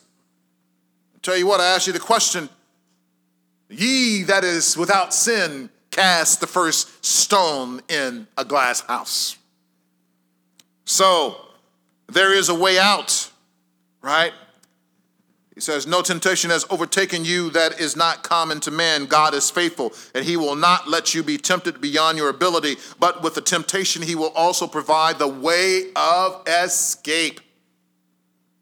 I'll 1.13 1.19
tell 1.21 1.37
you 1.37 1.47
what, 1.47 1.59
I 1.59 1.67
ask 1.67 1.87
you 1.87 1.93
the 1.93 1.99
question 1.99 2.49
Ye 3.69 4.23
that 4.23 4.43
is 4.43 4.77
without 4.77 5.13
sin, 5.13 5.69
cast 5.89 6.41
the 6.41 6.47
first 6.47 7.03
stone 7.05 7.81
in 7.89 8.27
a 8.37 8.45
glass 8.45 8.81
house. 8.81 9.37
So, 10.85 11.37
there 12.07 12.33
is 12.33 12.49
a 12.49 12.55
way 12.55 12.77
out, 12.77 13.31
right? 14.01 14.33
He 15.55 15.61
says, 15.61 15.85
No 15.85 16.01
temptation 16.01 16.49
has 16.49 16.65
overtaken 16.69 17.25
you 17.25 17.49
that 17.51 17.79
is 17.79 17.95
not 17.95 18.23
common 18.23 18.59
to 18.61 18.71
man. 18.71 19.05
God 19.05 19.33
is 19.33 19.51
faithful, 19.51 19.93
and 20.15 20.25
he 20.25 20.35
will 20.35 20.55
not 20.55 20.87
let 20.87 21.13
you 21.13 21.21
be 21.21 21.37
tempted 21.37 21.79
beyond 21.79 22.17
your 22.17 22.29
ability. 22.29 22.77
But 22.99 23.21
with 23.21 23.35
the 23.35 23.41
temptation, 23.41 24.01
he 24.01 24.15
will 24.15 24.31
also 24.35 24.67
provide 24.67 25.19
the 25.19 25.27
way 25.27 25.91
of 25.95 26.41
escape, 26.47 27.39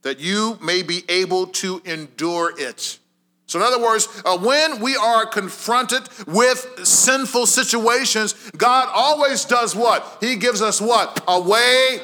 that 0.01 0.19
you 0.19 0.59
may 0.61 0.81
be 0.81 1.03
able 1.07 1.47
to 1.47 1.81
endure 1.85 2.53
it. 2.57 2.99
So, 3.47 3.59
in 3.59 3.65
other 3.65 3.81
words, 3.81 4.07
uh, 4.23 4.37
when 4.37 4.81
we 4.81 4.95
are 4.95 5.25
confronted 5.25 6.07
with 6.25 6.65
sinful 6.83 7.45
situations, 7.47 8.33
God 8.57 8.89
always 8.93 9.43
does 9.43 9.75
what? 9.75 10.19
He 10.21 10.37
gives 10.37 10.61
us 10.61 10.79
what? 10.79 11.21
A 11.27 11.39
way 11.39 11.99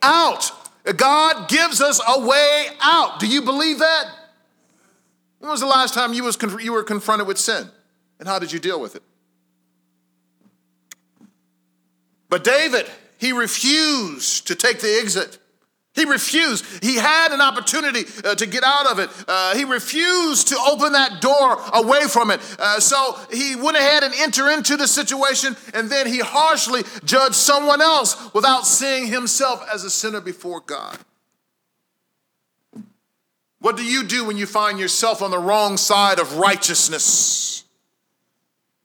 out. 0.00 0.52
God 0.96 1.48
gives 1.48 1.80
us 1.80 2.00
a 2.06 2.20
way 2.20 2.66
out. 2.80 3.20
Do 3.20 3.26
you 3.26 3.42
believe 3.42 3.78
that? 3.78 4.06
When 5.40 5.50
was 5.50 5.60
the 5.60 5.66
last 5.66 5.94
time 5.94 6.12
you, 6.12 6.24
was 6.24 6.38
you 6.62 6.72
were 6.72 6.82
confronted 6.82 7.26
with 7.26 7.38
sin? 7.38 7.68
And 8.18 8.28
how 8.28 8.38
did 8.38 8.52
you 8.52 8.58
deal 8.58 8.80
with 8.80 8.94
it? 8.96 9.02
But 12.28 12.44
David, 12.44 12.86
he 13.18 13.32
refused 13.32 14.46
to 14.46 14.54
take 14.54 14.80
the 14.80 14.98
exit. 15.02 15.38
He 16.00 16.06
refused. 16.06 16.64
He 16.82 16.96
had 16.96 17.30
an 17.30 17.42
opportunity 17.42 18.06
uh, 18.24 18.34
to 18.34 18.46
get 18.46 18.64
out 18.64 18.86
of 18.86 18.98
it. 18.98 19.10
Uh, 19.28 19.54
he 19.54 19.64
refused 19.64 20.48
to 20.48 20.56
open 20.66 20.92
that 20.92 21.20
door 21.20 21.58
away 21.74 22.04
from 22.08 22.30
it. 22.30 22.40
Uh, 22.58 22.80
so 22.80 23.18
he 23.30 23.54
went 23.54 23.76
ahead 23.76 24.02
and 24.02 24.14
entered 24.14 24.50
into 24.50 24.78
the 24.78 24.88
situation, 24.88 25.54
and 25.74 25.90
then 25.90 26.06
he 26.06 26.20
harshly 26.20 26.84
judged 27.04 27.34
someone 27.34 27.82
else 27.82 28.32
without 28.32 28.66
seeing 28.66 29.08
himself 29.08 29.62
as 29.72 29.84
a 29.84 29.90
sinner 29.90 30.22
before 30.22 30.60
God. 30.60 30.96
What 33.58 33.76
do 33.76 33.84
you 33.84 34.02
do 34.02 34.24
when 34.24 34.38
you 34.38 34.46
find 34.46 34.78
yourself 34.78 35.20
on 35.20 35.30
the 35.30 35.38
wrong 35.38 35.76
side 35.76 36.18
of 36.18 36.38
righteousness? 36.38 37.64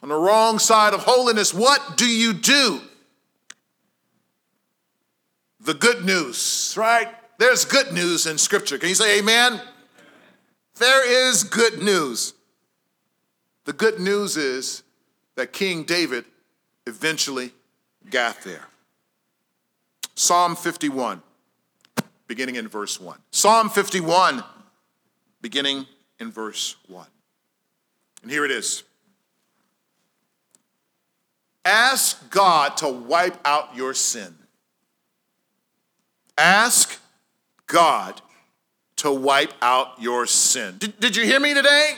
On 0.04 0.10
the 0.10 0.16
wrong 0.16 0.60
side 0.60 0.94
of 0.94 1.04
holiness, 1.04 1.54
what 1.54 1.96
do 1.96 2.10
you 2.10 2.34
do? 2.34 2.82
The 5.66 5.74
good 5.74 6.06
news, 6.06 6.74
right? 6.78 7.10
There's 7.38 7.66
good 7.66 7.92
news 7.92 8.28
in 8.28 8.38
Scripture. 8.38 8.78
Can 8.78 8.90
you 8.90 8.96
say 8.96 9.20
amen? 9.20 9.60
There 10.76 11.30
is 11.30 11.44
good 11.44 11.82
news. 11.82 12.34
The 13.66 13.74
good 13.74 14.00
news 14.00 14.38
is 14.38 14.84
that 15.36 15.52
King 15.52 15.84
David 15.84 16.26
eventually 16.86 17.52
got 18.10 18.42
there. 18.44 18.68
Psalm 20.14 20.56
51, 20.56 21.22
beginning 22.28 22.56
in 22.56 22.68
verse 22.68 23.02
1. 23.02 23.18
Psalm 23.32 23.70
51, 23.70 24.44
beginning 25.42 25.88
in 26.20 26.32
verse 26.32 26.76
1. 26.88 27.08
And 28.22 28.32
here 28.32 28.46
it 28.46 28.52
is. 28.52 28.84
Ask 31.66 32.30
God 32.30 32.78
to 32.78 32.88
wipe 32.88 33.38
out 33.44 33.76
your 33.76 33.94
sin 33.94 34.36
Ask 36.38 37.00
God 37.68 38.22
to 38.98 39.12
wipe 39.12 39.54
out 39.62 40.02
your 40.02 40.26
sin. 40.26 40.76
Did, 40.78 41.00
did 41.00 41.16
you 41.16 41.26
hear 41.26 41.40
me 41.40 41.54
today? 41.54 41.96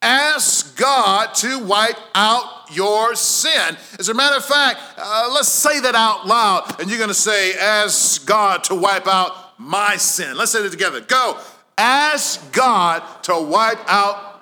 Ask 0.00 0.76
God 0.76 1.34
to 1.36 1.58
wipe 1.64 1.98
out 2.14 2.44
your 2.70 3.16
sin. 3.16 3.76
As 3.98 4.08
a 4.08 4.14
matter 4.14 4.36
of 4.36 4.44
fact, 4.44 4.78
uh, 4.96 5.30
let's 5.34 5.48
say 5.48 5.80
that 5.80 5.94
out 5.94 6.26
loud, 6.26 6.80
and 6.80 6.88
you're 6.88 6.98
going 6.98 7.08
to 7.08 7.14
say, 7.14 7.54
Ask 7.54 8.24
God 8.26 8.62
to 8.64 8.74
wipe 8.76 9.08
out 9.08 9.58
my 9.58 9.96
sin. 9.96 10.36
Let's 10.36 10.52
say 10.52 10.60
it 10.60 10.70
together. 10.70 11.00
Go. 11.00 11.38
Ask 11.76 12.52
God 12.52 13.02
to 13.24 13.40
wipe 13.40 13.80
out. 13.88 14.40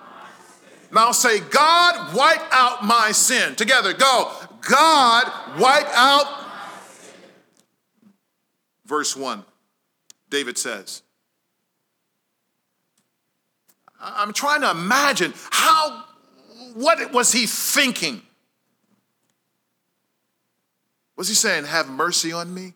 Now 0.92 1.12
say, 1.12 1.40
God, 1.40 2.14
wipe 2.14 2.42
out 2.52 2.84
my 2.84 3.12
sin. 3.12 3.54
Together, 3.54 3.92
go. 3.92 4.32
God, 4.60 5.58
wipe 5.58 5.88
out 5.94 6.45
verse 8.86 9.16
1, 9.16 9.44
David 10.30 10.56
says, 10.56 11.02
I'm 14.00 14.32
trying 14.32 14.60
to 14.60 14.70
imagine 14.70 15.34
how, 15.50 16.04
what 16.74 17.12
was 17.12 17.32
he 17.32 17.46
thinking? 17.46 18.22
Was 21.16 21.28
he 21.28 21.34
saying, 21.34 21.64
Have 21.64 21.88
mercy 21.88 22.32
on 22.32 22.52
me? 22.52 22.74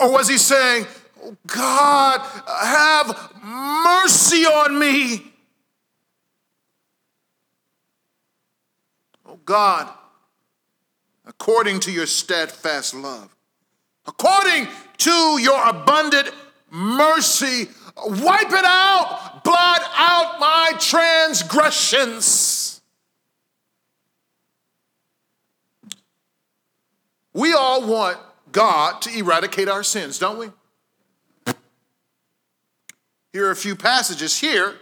Or 0.00 0.10
was 0.10 0.28
he 0.28 0.38
saying, 0.38 0.86
God, 1.46 2.20
have 2.46 3.32
mercy 3.42 4.46
on 4.46 4.78
me? 4.78 5.30
Oh 9.26 9.38
God, 9.44 9.92
according 11.26 11.80
to 11.80 11.92
your 11.92 12.06
steadfast 12.06 12.94
love, 12.94 13.36
according 14.10 14.68
to 14.98 15.38
your 15.40 15.66
abundant 15.68 16.30
mercy, 16.70 17.68
wipe 17.96 18.52
it 18.52 18.64
out, 18.64 19.40
blot 19.44 19.82
out 19.96 20.40
my 20.40 20.72
transgressions. 20.78 22.80
We 27.32 27.54
all 27.54 27.86
want 27.86 28.18
God 28.50 29.00
to 29.02 29.16
eradicate 29.16 29.68
our 29.68 29.84
sins, 29.84 30.18
don't 30.18 30.38
we? 30.38 30.48
Here 33.32 33.46
are 33.46 33.52
a 33.52 33.56
few 33.56 33.76
passages 33.76 34.40
here 34.40 34.74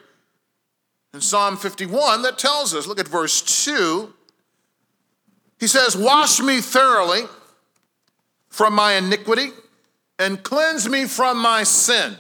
in 1.13 1.21
Psalm 1.21 1.59
51 1.59 2.23
that 2.23 2.39
tells 2.39 2.75
us. 2.75 2.87
Look 2.87 2.99
at 2.99 3.07
verse 3.07 3.43
2. 3.67 4.11
He 5.61 5.67
says, 5.67 5.95
Wash 5.95 6.41
me 6.41 6.63
thoroughly 6.63 7.25
from 8.59 8.75
my 8.75 8.95
iniquity 8.95 9.53
and 10.19 10.43
cleanse 10.43 10.89
me 10.89 11.05
from 11.05 11.39
my 11.39 11.63
sin. 11.63 12.17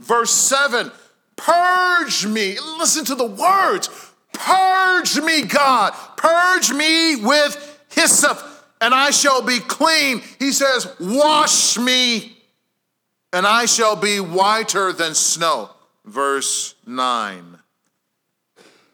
Verse 0.00 0.32
7 0.32 0.90
Purge 1.36 2.26
me. 2.26 2.58
Listen 2.80 3.04
to 3.04 3.14
the 3.14 3.24
words. 3.24 3.88
Purge 4.32 5.20
me, 5.20 5.42
God. 5.42 5.92
Purge 6.16 6.72
me 6.72 7.14
with 7.14 7.80
hyssop, 7.90 8.40
and 8.80 8.92
I 8.92 9.10
shall 9.10 9.40
be 9.40 9.60
clean. 9.60 10.20
He 10.40 10.50
says, 10.50 10.92
Wash 10.98 11.78
me, 11.78 12.36
and 13.32 13.46
I 13.46 13.66
shall 13.66 13.94
be 13.94 14.18
whiter 14.18 14.92
than 14.92 15.14
snow. 15.14 15.70
Verse 16.04 16.74
9 16.88 17.56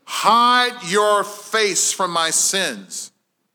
Hide 0.04 0.90
your 0.90 1.24
face 1.24 1.92
from 1.92 2.10
my 2.10 2.28
sins. 2.28 3.10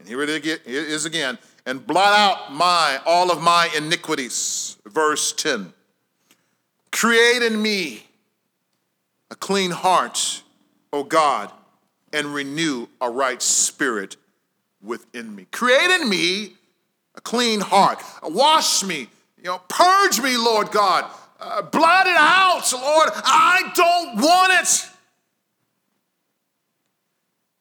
Here 0.10 0.24
it 0.24 0.44
is 0.66 1.06
again 1.06 1.38
and 1.68 1.86
blot 1.86 2.18
out 2.18 2.52
my 2.52 3.00
all 3.06 3.32
of 3.32 3.44
my 3.44 3.70
iniquities. 3.78 4.76
Verse 4.88 5.32
10. 5.34 5.72
Create 6.92 7.44
in 7.44 7.62
me 7.62 8.08
a 9.30 9.36
clean 9.36 9.70
heart, 9.70 10.42
O 10.92 11.04
God, 11.04 11.52
and 12.12 12.34
renew 12.34 12.88
a 13.00 13.08
right 13.08 13.40
spirit 13.40 14.18
within 14.82 15.36
me. 15.36 15.46
Create 15.52 16.02
in 16.02 16.10
me 16.10 16.54
a 17.14 17.22
clean 17.22 17.60
heart. 17.60 18.02
Wash 18.24 18.84
me, 18.84 19.10
you 19.38 19.44
know, 19.44 19.62
purge 19.68 20.20
me, 20.22 20.38
Lord 20.38 20.72
God. 20.72 21.06
Uh, 21.40 21.62
blot 21.62 22.08
it 22.08 22.16
out, 22.18 22.68
Lord. 22.74 23.10
I 23.14 23.72
don't 23.76 24.16
want 24.16 24.54
it. 24.54 24.89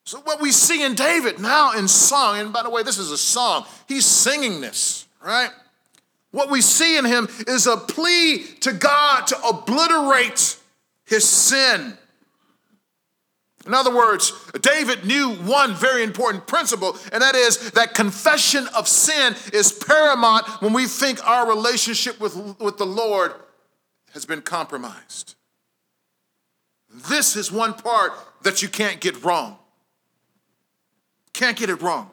So, 0.09 0.21
what 0.21 0.41
we 0.41 0.53
see 0.53 0.83
in 0.83 0.95
David 0.95 1.39
now 1.39 1.73
in 1.73 1.87
song, 1.87 2.39
and 2.39 2.51
by 2.51 2.63
the 2.63 2.71
way, 2.71 2.83
this 2.83 2.97
is 2.97 3.11
a 3.11 3.19
song, 3.19 3.67
he's 3.87 4.07
singing 4.07 4.63
this, 4.63 5.07
right? 5.23 5.51
What 6.31 6.49
we 6.49 6.63
see 6.63 6.97
in 6.97 7.05
him 7.05 7.29
is 7.47 7.67
a 7.67 7.77
plea 7.77 8.43
to 8.61 8.73
God 8.73 9.27
to 9.27 9.39
obliterate 9.47 10.57
his 11.05 11.29
sin. 11.29 11.93
In 13.67 13.75
other 13.75 13.95
words, 13.95 14.33
David 14.63 15.05
knew 15.05 15.35
one 15.35 15.75
very 15.75 16.05
important 16.05 16.47
principle, 16.47 16.97
and 17.13 17.21
that 17.21 17.35
is 17.35 17.73
that 17.73 17.93
confession 17.93 18.67
of 18.75 18.89
sin 18.89 19.35
is 19.53 19.73
paramount 19.73 20.47
when 20.63 20.73
we 20.73 20.87
think 20.87 21.23
our 21.29 21.47
relationship 21.47 22.19
with, 22.19 22.35
with 22.59 22.79
the 22.79 22.87
Lord 22.87 23.35
has 24.15 24.25
been 24.25 24.41
compromised. 24.41 25.35
This 27.11 27.37
is 27.37 27.53
one 27.53 27.75
part 27.75 28.15
that 28.41 28.63
you 28.63 28.71
can't 28.71 29.03
get 29.03 29.23
wrong. 29.23 29.59
Can't 31.39 31.57
get 31.57 31.71
it 31.71 31.81
wrong. 31.83 32.11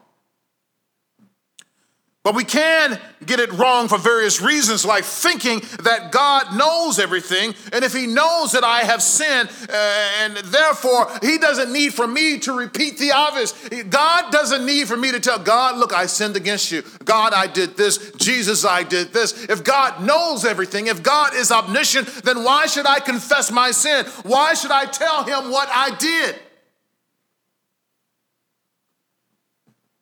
But 2.22 2.36
we 2.36 2.44
can 2.44 3.00
get 3.24 3.40
it 3.40 3.52
wrong 3.54 3.88
for 3.88 3.98
various 3.98 4.40
reasons, 4.40 4.84
like 4.84 5.02
thinking 5.02 5.62
that 5.82 6.12
God 6.12 6.56
knows 6.56 7.00
everything, 7.00 7.52
and 7.72 7.84
if 7.84 7.92
He 7.92 8.06
knows 8.06 8.52
that 8.52 8.62
I 8.62 8.84
have 8.84 9.02
sinned, 9.02 9.48
uh, 9.68 9.72
and 10.20 10.36
therefore 10.36 11.08
He 11.22 11.38
doesn't 11.38 11.72
need 11.72 11.92
for 11.92 12.06
me 12.06 12.38
to 12.38 12.52
repeat 12.52 12.98
the 12.98 13.10
obvious. 13.10 13.52
God 13.90 14.30
doesn't 14.30 14.64
need 14.64 14.86
for 14.86 14.96
me 14.96 15.10
to 15.10 15.18
tell 15.18 15.40
God, 15.40 15.76
look, 15.76 15.92
I 15.92 16.06
sinned 16.06 16.36
against 16.36 16.70
you. 16.70 16.84
God, 17.04 17.32
I 17.32 17.48
did 17.48 17.76
this. 17.76 18.12
Jesus, 18.12 18.64
I 18.64 18.84
did 18.84 19.12
this. 19.12 19.46
If 19.46 19.64
God 19.64 20.04
knows 20.04 20.44
everything, 20.44 20.86
if 20.86 21.02
God 21.02 21.34
is 21.34 21.50
omniscient, 21.50 22.06
then 22.22 22.44
why 22.44 22.66
should 22.66 22.86
I 22.86 23.00
confess 23.00 23.50
my 23.50 23.72
sin? 23.72 24.06
Why 24.22 24.54
should 24.54 24.70
I 24.70 24.86
tell 24.86 25.24
Him 25.24 25.50
what 25.50 25.68
I 25.72 25.96
did? 25.96 26.36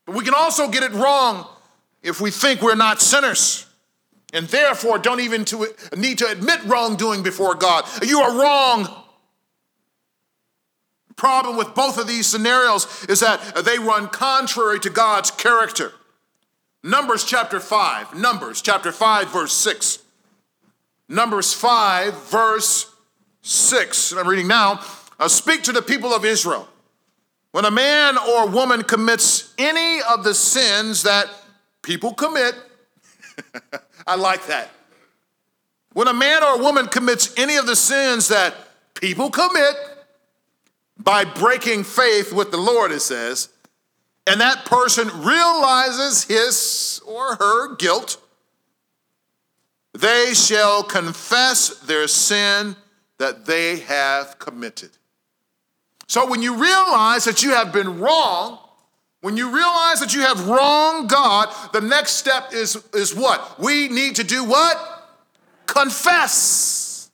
But 0.07 0.15
we 0.15 0.25
can 0.25 0.35
also 0.35 0.69
get 0.69 0.83
it 0.83 0.93
wrong 0.93 1.47
if 2.03 2.21
we 2.21 2.31
think 2.31 2.61
we're 2.61 2.75
not 2.75 3.01
sinners 3.01 3.67
and 4.35 4.49
therefore 4.49 4.99
don't 4.99 5.21
even 5.21 5.45
to, 5.47 5.69
need 5.97 6.19
to 6.19 6.27
admit 6.27 6.63
wrongdoing 6.65 7.23
before 7.23 7.55
God. 7.55 7.85
You 8.03 8.21
are 8.21 8.39
wrong. 8.39 8.83
The 11.09 11.15
problem 11.15 11.57
with 11.57 11.75
both 11.75 11.99
of 11.99 12.09
these 12.09 12.27
scenarios 12.27 13.07
is 13.09 13.21
that 13.21 13.65
they 13.65 13.79
run 13.79 14.09
contrary 14.09 14.81
to 14.81 14.91
God's 14.91 15.31
character. 15.31 15.93
Numbers 16.83 17.25
chapter 17.25 17.61
5, 17.61 18.17
Numbers 18.17 18.61
chapter 18.61 18.93
5, 18.93 19.33
verse 19.33 19.53
6. 19.53 20.01
Numbers 21.09 21.55
5, 21.55 22.31
verse 22.31 22.93
6. 23.43 24.11
And 24.11 24.21
I'm 24.21 24.29
reading 24.29 24.49
now. 24.49 24.81
Uh, 25.19 25.29
speak 25.29 25.63
to 25.63 25.73
the 25.73 25.81
people 25.81 26.13
of 26.13 26.25
Israel. 26.25 26.69
When 27.55 27.65
a 27.65 27.71
man 27.71 28.19
or 28.19 28.49
woman 28.49 28.83
commits 28.83 29.55
any 29.59 30.03
of 30.11 30.25
the 30.25 30.35
sins 30.35 31.05
that 31.05 31.31
people 31.83 32.13
commit, 32.13 32.57
I 34.09 34.17
like 34.17 34.49
that. 34.49 34.71
When 35.93 36.09
a 36.09 36.13
man 36.13 36.43
or 36.43 36.57
a 36.57 36.59
woman 36.59 36.89
commits 36.89 37.33
any 37.39 37.55
of 37.55 37.67
the 37.67 37.77
sins 37.77 38.27
that 38.27 38.57
people 38.95 39.31
commit 39.31 39.77
by 40.99 41.25
breaking 41.25 41.85
faith 41.85 42.33
with 42.33 42.51
the 42.51 42.57
Lord, 42.57 42.91
it 42.91 43.03
says, 43.03 43.51
and 44.27 44.41
that 44.41 44.65
person 44.65 45.07
realizes 45.23 46.25
his 46.25 47.01
or 47.07 47.37
her 47.37 47.77
guilt, 47.77 48.21
they 49.93 50.35
shall 50.35 50.83
confess 50.83 51.69
their 51.79 52.09
sin 52.09 52.75
that 53.19 53.47
they 53.47 53.79
have 53.79 54.41
committed. 54.41 54.91
So 56.07 56.29
when 56.29 56.43
you 56.43 56.55
realize 56.55 57.25
that 57.25 57.43
you 57.43 57.51
have 57.51 57.73
been 57.73 57.99
wrong, 58.01 58.59
when 59.21 59.39
you 59.39 59.55
realize 59.55 60.01
that 60.01 60.15
you 60.15 60.21
have 60.21 60.49
wronged 60.49 61.09
God, 61.09 61.49
the 61.73 61.81
next 61.81 62.13
step 62.13 62.53
is, 62.53 62.77
is 62.93 63.15
what? 63.15 63.59
We 63.59 63.89
need 63.89 64.17
to 64.17 64.25
do 64.25 64.45
what? 64.45 64.77
Confess. 65.67 67.11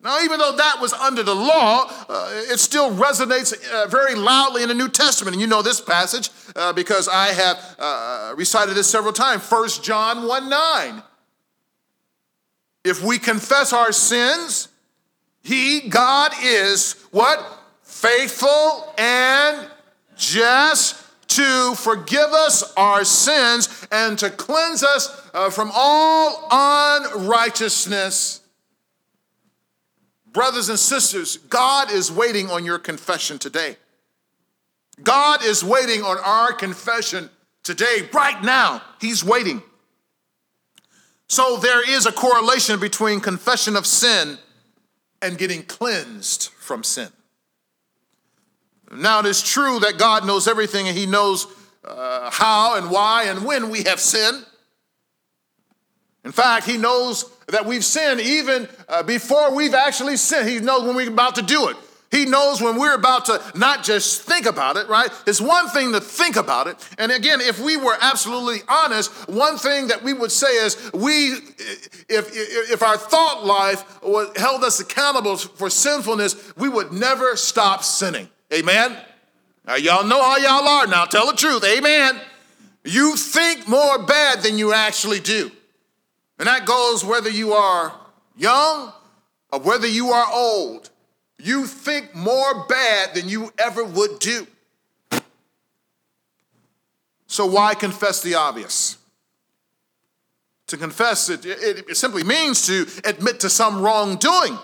Now, 0.00 0.22
even 0.22 0.38
though 0.38 0.56
that 0.56 0.80
was 0.80 0.92
under 0.92 1.22
the 1.22 1.34
law, 1.34 1.90
uh, 2.08 2.30
it 2.32 2.58
still 2.58 2.90
resonates 2.94 3.52
uh, 3.68 3.88
very 3.88 4.14
loudly 4.14 4.62
in 4.62 4.68
the 4.68 4.74
New 4.74 4.88
Testament. 4.88 5.34
And 5.34 5.40
you 5.40 5.46
know 5.48 5.60
this 5.60 5.80
passage 5.80 6.30
uh, 6.54 6.72
because 6.72 7.08
I 7.08 7.28
have 7.32 7.76
uh, 7.78 8.34
recited 8.36 8.74
this 8.74 8.88
several 8.88 9.12
times. 9.12 9.42
1 9.50 9.68
John 9.82 10.26
1 10.26 10.48
9. 10.48 11.02
If 12.84 13.04
we 13.04 13.18
confess 13.18 13.72
our 13.72 13.92
sins, 13.92 14.68
He, 15.42 15.88
God, 15.88 16.32
is 16.42 16.94
what? 17.10 17.57
Faithful 18.00 18.94
and 18.96 19.68
just 20.16 21.04
to 21.28 21.74
forgive 21.74 22.30
us 22.32 22.72
our 22.76 23.04
sins 23.04 23.86
and 23.92 24.18
to 24.18 24.30
cleanse 24.30 24.82
us 24.82 25.28
uh, 25.34 25.50
from 25.50 25.70
all 25.74 26.48
unrighteousness. 26.50 28.40
Brothers 30.32 30.68
and 30.68 30.78
sisters, 30.78 31.36
God 31.36 31.90
is 31.90 32.10
waiting 32.10 32.50
on 32.50 32.64
your 32.64 32.78
confession 32.78 33.38
today. 33.38 33.76
God 35.02 35.44
is 35.44 35.64
waiting 35.64 36.02
on 36.02 36.18
our 36.24 36.52
confession 36.52 37.30
today, 37.62 38.08
right 38.12 38.42
now. 38.42 38.82
He's 39.00 39.24
waiting. 39.24 39.62
So 41.28 41.56
there 41.58 41.88
is 41.88 42.06
a 42.06 42.12
correlation 42.12 42.80
between 42.80 43.20
confession 43.20 43.76
of 43.76 43.86
sin 43.86 44.38
and 45.20 45.36
getting 45.36 45.62
cleansed 45.62 46.48
from 46.58 46.82
sin. 46.82 47.08
Now, 48.90 49.20
it 49.20 49.26
is 49.26 49.42
true 49.42 49.80
that 49.80 49.98
God 49.98 50.26
knows 50.26 50.48
everything 50.48 50.88
and 50.88 50.96
He 50.96 51.06
knows 51.06 51.46
uh, 51.84 52.30
how 52.30 52.76
and 52.76 52.90
why 52.90 53.24
and 53.24 53.44
when 53.44 53.70
we 53.70 53.82
have 53.84 54.00
sinned. 54.00 54.44
In 56.24 56.32
fact, 56.32 56.66
he 56.66 56.76
knows 56.76 57.24
that 57.46 57.64
we've 57.64 57.84
sinned 57.84 58.20
even 58.20 58.68
uh, 58.88 59.02
before 59.02 59.54
we've 59.54 59.74
actually 59.74 60.16
sinned. 60.16 60.48
He 60.48 60.60
knows 60.60 60.82
when 60.82 60.94
we're 60.94 61.08
about 61.08 61.36
to 61.36 61.42
do 61.42 61.68
it. 61.68 61.76
He 62.10 62.24
knows 62.24 62.60
when 62.60 62.76
we're 62.76 62.94
about 62.94 63.26
to 63.26 63.42
not 63.54 63.84
just 63.84 64.22
think 64.22 64.46
about 64.46 64.76
it, 64.76 64.88
right? 64.88 65.08
It's 65.26 65.40
one 65.40 65.68
thing 65.68 65.92
to 65.92 66.00
think 66.00 66.36
about 66.36 66.66
it. 66.66 66.76
And 66.98 67.12
again, 67.12 67.40
if 67.40 67.60
we 67.60 67.76
were 67.76 67.96
absolutely 68.00 68.60
honest, 68.66 69.10
one 69.28 69.58
thing 69.58 69.88
that 69.88 70.02
we 70.02 70.14
would 70.14 70.32
say 70.32 70.48
is 70.48 70.90
we, 70.92 71.32
if, 72.08 72.30
if 72.32 72.82
our 72.82 72.96
thought 72.96 73.44
life 73.44 73.84
held 74.36 74.64
us 74.64 74.80
accountable 74.80 75.36
for 75.36 75.68
sinfulness, 75.68 76.52
we 76.56 76.68
would 76.68 76.92
never 76.92 77.36
stop 77.36 77.84
sinning. 77.84 78.28
Amen? 78.52 78.96
Now, 79.66 79.76
y'all 79.76 80.04
know 80.04 80.22
how 80.22 80.36
y'all 80.36 80.66
are 80.66 80.86
now. 80.86 81.04
Tell 81.04 81.26
the 81.26 81.36
truth. 81.36 81.64
Amen. 81.64 82.18
You 82.84 83.16
think 83.16 83.68
more 83.68 83.98
bad 83.98 84.42
than 84.42 84.56
you 84.56 84.72
actually 84.72 85.20
do. 85.20 85.50
And 86.38 86.46
that 86.46 86.64
goes 86.64 87.04
whether 87.04 87.28
you 87.28 87.52
are 87.52 87.92
young 88.36 88.92
or 89.52 89.60
whether 89.60 89.86
you 89.86 90.08
are 90.08 90.26
old. 90.32 90.90
You 91.38 91.66
think 91.66 92.14
more 92.14 92.66
bad 92.66 93.14
than 93.14 93.28
you 93.28 93.52
ever 93.58 93.84
would 93.84 94.18
do. 94.18 94.46
So, 97.26 97.44
why 97.44 97.74
confess 97.74 98.22
the 98.22 98.34
obvious? 98.36 98.96
To 100.68 100.76
confess 100.76 101.28
it, 101.28 101.44
it, 101.44 101.88
it 101.88 101.96
simply 101.96 102.24
means 102.24 102.66
to 102.66 102.86
admit 103.04 103.40
to 103.40 103.50
some 103.50 103.82
wrongdoing. 103.82 104.58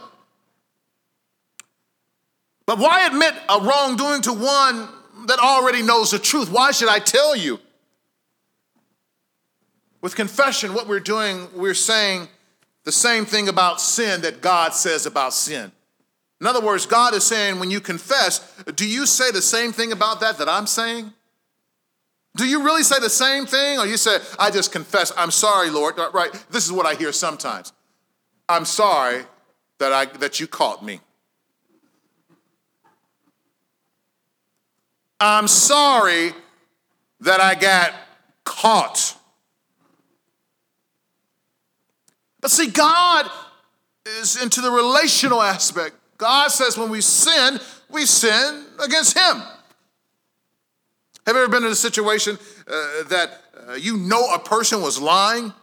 But 2.66 2.78
why 2.78 3.06
admit 3.06 3.34
a 3.48 3.60
wrongdoing 3.60 4.22
to 4.22 4.32
one 4.32 4.88
that 5.26 5.38
already 5.38 5.82
knows 5.82 6.10
the 6.10 6.18
truth? 6.18 6.50
Why 6.50 6.70
should 6.70 6.88
I 6.88 6.98
tell 6.98 7.36
you? 7.36 7.60
With 10.00 10.14
confession, 10.14 10.74
what 10.74 10.86
we're 10.86 11.00
doing, 11.00 11.48
we're 11.54 11.74
saying 11.74 12.28
the 12.84 12.92
same 12.92 13.24
thing 13.24 13.48
about 13.48 13.80
sin 13.80 14.20
that 14.22 14.42
God 14.42 14.74
says 14.74 15.06
about 15.06 15.32
sin. 15.32 15.72
In 16.40 16.46
other 16.46 16.60
words, 16.60 16.84
God 16.84 17.14
is 17.14 17.24
saying, 17.24 17.58
when 17.58 17.70
you 17.70 17.80
confess, 17.80 18.40
do 18.74 18.86
you 18.86 19.06
say 19.06 19.30
the 19.30 19.40
same 19.40 19.72
thing 19.72 19.92
about 19.92 20.20
that 20.20 20.36
that 20.38 20.48
I'm 20.48 20.66
saying? 20.66 21.12
Do 22.36 22.46
you 22.46 22.64
really 22.64 22.82
say 22.82 22.98
the 23.00 23.08
same 23.08 23.46
thing? 23.46 23.78
Or 23.78 23.86
you 23.86 23.96
say, 23.96 24.18
I 24.38 24.50
just 24.50 24.72
confess, 24.72 25.12
I'm 25.16 25.30
sorry, 25.30 25.70
Lord. 25.70 25.94
Right? 26.12 26.32
This 26.50 26.66
is 26.66 26.72
what 26.72 26.84
I 26.84 26.94
hear 26.96 27.12
sometimes. 27.12 27.72
I'm 28.48 28.64
sorry 28.64 29.22
that, 29.78 29.92
I, 29.92 30.04
that 30.04 30.40
you 30.40 30.46
caught 30.46 30.84
me. 30.84 31.00
I'm 35.20 35.48
sorry 35.48 36.32
that 37.20 37.40
I 37.40 37.54
got 37.54 37.94
caught. 38.44 39.16
But 42.40 42.50
see, 42.50 42.66
God 42.66 43.30
is 44.20 44.40
into 44.42 44.60
the 44.60 44.70
relational 44.70 45.40
aspect. 45.40 45.96
God 46.18 46.48
says 46.48 46.76
when 46.76 46.90
we 46.90 47.00
sin, 47.00 47.58
we 47.90 48.04
sin 48.04 48.66
against 48.82 49.16
Him. 49.16 49.42
Have 51.26 51.36
you 51.36 51.42
ever 51.42 51.50
been 51.50 51.64
in 51.64 51.72
a 51.72 51.74
situation 51.74 52.38
uh, 52.68 53.02
that 53.08 53.40
uh, 53.68 53.72
you 53.74 53.96
know 53.96 54.34
a 54.34 54.38
person 54.38 54.82
was 54.82 55.00
lying 55.00 55.54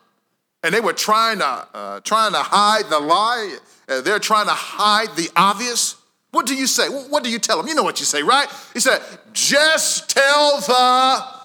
and 0.64 0.74
they 0.74 0.82
were 0.82 0.94
trying 0.94 1.38
to, 1.38 1.46
uh, 1.46 2.00
trying 2.00 2.32
to 2.32 2.40
hide 2.40 2.90
the 2.90 3.00
lie? 3.00 3.58
Uh, 3.88 4.02
they're 4.02 4.18
trying 4.18 4.48
to 4.48 4.54
hide 4.54 5.16
the 5.16 5.30
obvious? 5.36 6.01
What 6.32 6.46
do 6.46 6.56
you 6.56 6.68
say? 6.68 6.88
What 6.88 7.24
do 7.24 7.30
you 7.30 7.40
tell 7.40 7.58
them? 7.58 7.68
You 7.68 7.76
know 7.76 7.84
what 7.84 8.00
you 8.00 8.06
say, 8.06 8.24
right? 8.24 8.48
He 8.74 8.80
said, 8.80 9.02
just 9.34 10.10
tell 10.10 10.60
the 10.62 11.42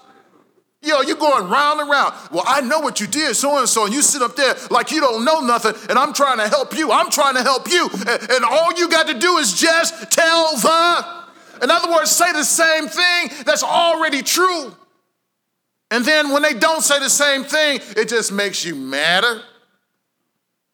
Yo, 0.87 1.01
you're 1.01 1.17
going 1.17 1.49
round 1.49 1.81
and 1.81 1.89
round. 1.89 2.13
Well, 2.31 2.43
I 2.47 2.61
know 2.61 2.79
what 2.79 3.01
you 3.01 3.07
did, 3.07 3.35
so 3.35 3.57
and 3.57 3.67
so, 3.67 3.85
and 3.85 3.93
you 3.93 4.01
sit 4.01 4.21
up 4.21 4.35
there 4.35 4.55
like 4.69 4.91
you 4.91 5.01
don't 5.01 5.25
know 5.25 5.41
nothing, 5.41 5.73
and 5.89 5.97
I'm 5.97 6.13
trying 6.13 6.37
to 6.37 6.47
help 6.47 6.77
you. 6.77 6.91
I'm 6.91 7.09
trying 7.09 7.33
to 7.33 7.41
help 7.41 7.67
you. 7.67 7.89
And, 7.91 8.31
and 8.31 8.45
all 8.45 8.71
you 8.77 8.87
got 8.87 9.07
to 9.07 9.17
do 9.17 9.37
is 9.37 9.59
just 9.59 10.11
tell 10.11 10.55
the, 10.55 11.05
in 11.63 11.71
other 11.71 11.91
words, 11.91 12.11
say 12.11 12.31
the 12.31 12.43
same 12.43 12.87
thing 12.87 13.43
that's 13.43 13.63
already 13.63 14.21
true. 14.21 14.73
And 15.89 16.05
then 16.05 16.31
when 16.31 16.43
they 16.43 16.53
don't 16.53 16.81
say 16.81 16.99
the 16.99 17.09
same 17.09 17.43
thing, 17.43 17.79
it 17.97 18.07
just 18.07 18.31
makes 18.31 18.63
you 18.63 18.75
madder. 18.75 19.41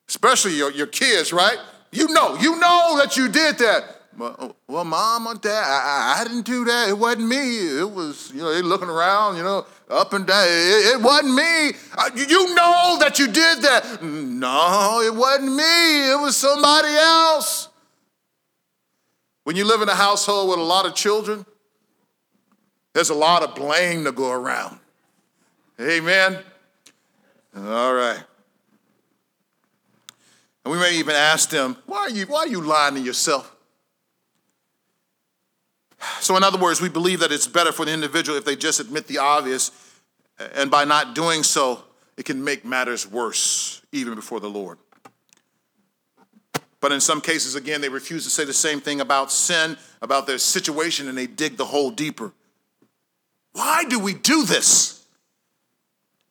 Especially 0.10 0.54
your, 0.56 0.71
your 0.71 0.88
kids, 0.88 1.32
right? 1.32 1.58
You 1.91 2.10
know, 2.10 2.36
you 2.36 2.60
know 2.60 2.99
that 2.99 3.15
you 3.15 3.30
did 3.30 3.58
that. 3.60 4.02
Well, 4.17 4.84
mom 4.86 5.28
or 5.28 5.36
dad, 5.36 5.63
I, 5.63 6.19
I, 6.19 6.23
didn't 6.23 6.45
do 6.45 6.65
that. 6.65 6.89
It 6.89 6.97
wasn't 6.97 7.28
me. 7.28 7.80
It 7.80 7.89
was, 7.89 8.32
you 8.34 8.41
know, 8.41 8.54
they 8.54 8.62
looking 8.62 8.89
around, 8.89 9.38
you 9.38 9.43
know, 9.43 9.65
up 9.89 10.13
and 10.13 10.26
down. 10.28 10.45
It, 10.47 10.95
it 10.95 11.02
wasn't 11.02 11.34
me. 11.34 11.71
Uh, 11.97 12.10
you 12.15 12.54
know 12.54 12.97
that 12.99 13.17
you 13.17 13.28
did 13.28 13.62
that. 13.63 14.04
No, 14.04 15.02
it 15.02 15.13
wasn't 15.13 15.56
me. 15.56 16.12
It 16.12 16.19
was 16.19 16.38
somebody 16.38 16.89
else. 16.89 17.69
When 19.43 19.56
you 19.56 19.65
live 19.65 19.82
in 19.82 19.89
a 19.89 19.95
household 19.95 20.49
with 20.49 20.60
a 20.60 20.63
lot 20.63 20.86
of 20.86 20.95
children, 20.95 21.45
there's 22.93 23.10
a 23.10 23.15
lot 23.15 23.43
of 23.43 23.56
blame 23.56 24.04
to 24.06 24.12
go 24.12 24.32
around. 24.32 24.80
Amen. 25.82 26.38
All 27.56 27.93
right. 27.93 28.23
And 30.63 30.71
we 30.71 30.78
may 30.78 30.93
even 30.95 31.15
ask 31.15 31.49
them, 31.49 31.78
why 31.86 31.99
are 31.99 32.10
you, 32.10 32.26
why 32.28 32.39
are 32.39 32.47
you 32.47 32.62
lying 32.62 32.95
to 32.95 33.02
yourself? 33.02 33.52
So, 36.19 36.35
in 36.37 36.43
other 36.43 36.57
words, 36.57 36.81
we 36.81 36.89
believe 36.89 37.19
that 37.19 37.31
it's 37.31 37.47
better 37.47 37.71
for 37.71 37.85
the 37.85 37.93
individual 37.93 38.37
if 38.37 38.45
they 38.45 38.55
just 38.55 38.79
admit 38.79 39.07
the 39.07 39.19
obvious, 39.19 39.71
and 40.55 40.69
by 40.69 40.85
not 40.85 41.15
doing 41.15 41.43
so, 41.43 41.83
it 42.17 42.25
can 42.25 42.43
make 42.43 42.65
matters 42.65 43.07
worse, 43.09 43.81
even 43.91 44.15
before 44.15 44.39
the 44.39 44.49
Lord. 44.49 44.77
But 46.79 46.91
in 46.91 46.99
some 46.99 47.21
cases, 47.21 47.55
again, 47.55 47.79
they 47.79 47.87
refuse 47.87 48.25
to 48.25 48.29
say 48.29 48.43
the 48.43 48.51
same 48.51 48.81
thing 48.81 48.99
about 48.99 49.31
sin, 49.31 49.77
about 50.01 50.27
their 50.27 50.37
situation, 50.37 51.07
and 51.07 51.17
they 51.17 51.27
dig 51.27 51.55
the 51.55 51.65
hole 51.65 51.91
deeper. 51.91 52.33
Why 53.53 53.85
do 53.85 53.99
we 53.99 54.13
do 54.13 54.43
this? 54.43 54.92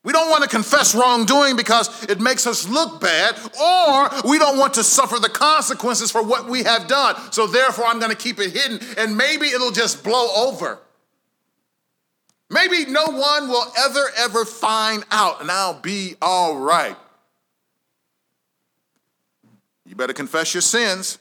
We 0.04 0.12
don't 0.12 0.30
want 0.30 0.42
to 0.42 0.48
confess 0.48 0.94
wrongdoing 0.96 1.56
because 1.56 2.04
it 2.04 2.20
makes 2.20 2.46
us 2.46 2.68
look 2.68 3.00
bad, 3.00 3.36
or 3.60 4.10
we 4.28 4.38
don't 4.38 4.58
want 4.58 4.74
to 4.74 4.82
suffer 4.82 5.20
the 5.20 5.28
consequences 5.28 6.10
for 6.10 6.22
what 6.24 6.48
we 6.48 6.64
have 6.64 6.88
done. 6.88 7.14
So 7.30 7.46
therefore, 7.46 7.86
I'm 7.86 8.00
going 8.00 8.10
to 8.10 8.16
keep 8.16 8.40
it 8.40 8.52
hidden, 8.52 8.80
and 8.98 9.16
maybe 9.16 9.46
it'll 9.46 9.70
just 9.70 10.02
blow 10.02 10.28
over. 10.34 10.80
Maybe 12.50 12.84
no 12.84 13.06
one 13.06 13.48
will 13.48 13.72
ever, 13.78 14.10
ever 14.18 14.44
find 14.44 15.04
out, 15.12 15.40
and 15.40 15.50
I'll 15.50 15.80
be 15.80 16.16
all 16.20 16.58
right. 16.58 16.96
You 19.86 19.94
better 19.94 20.12
confess 20.12 20.52
your 20.52 20.62
sins. 20.62 21.18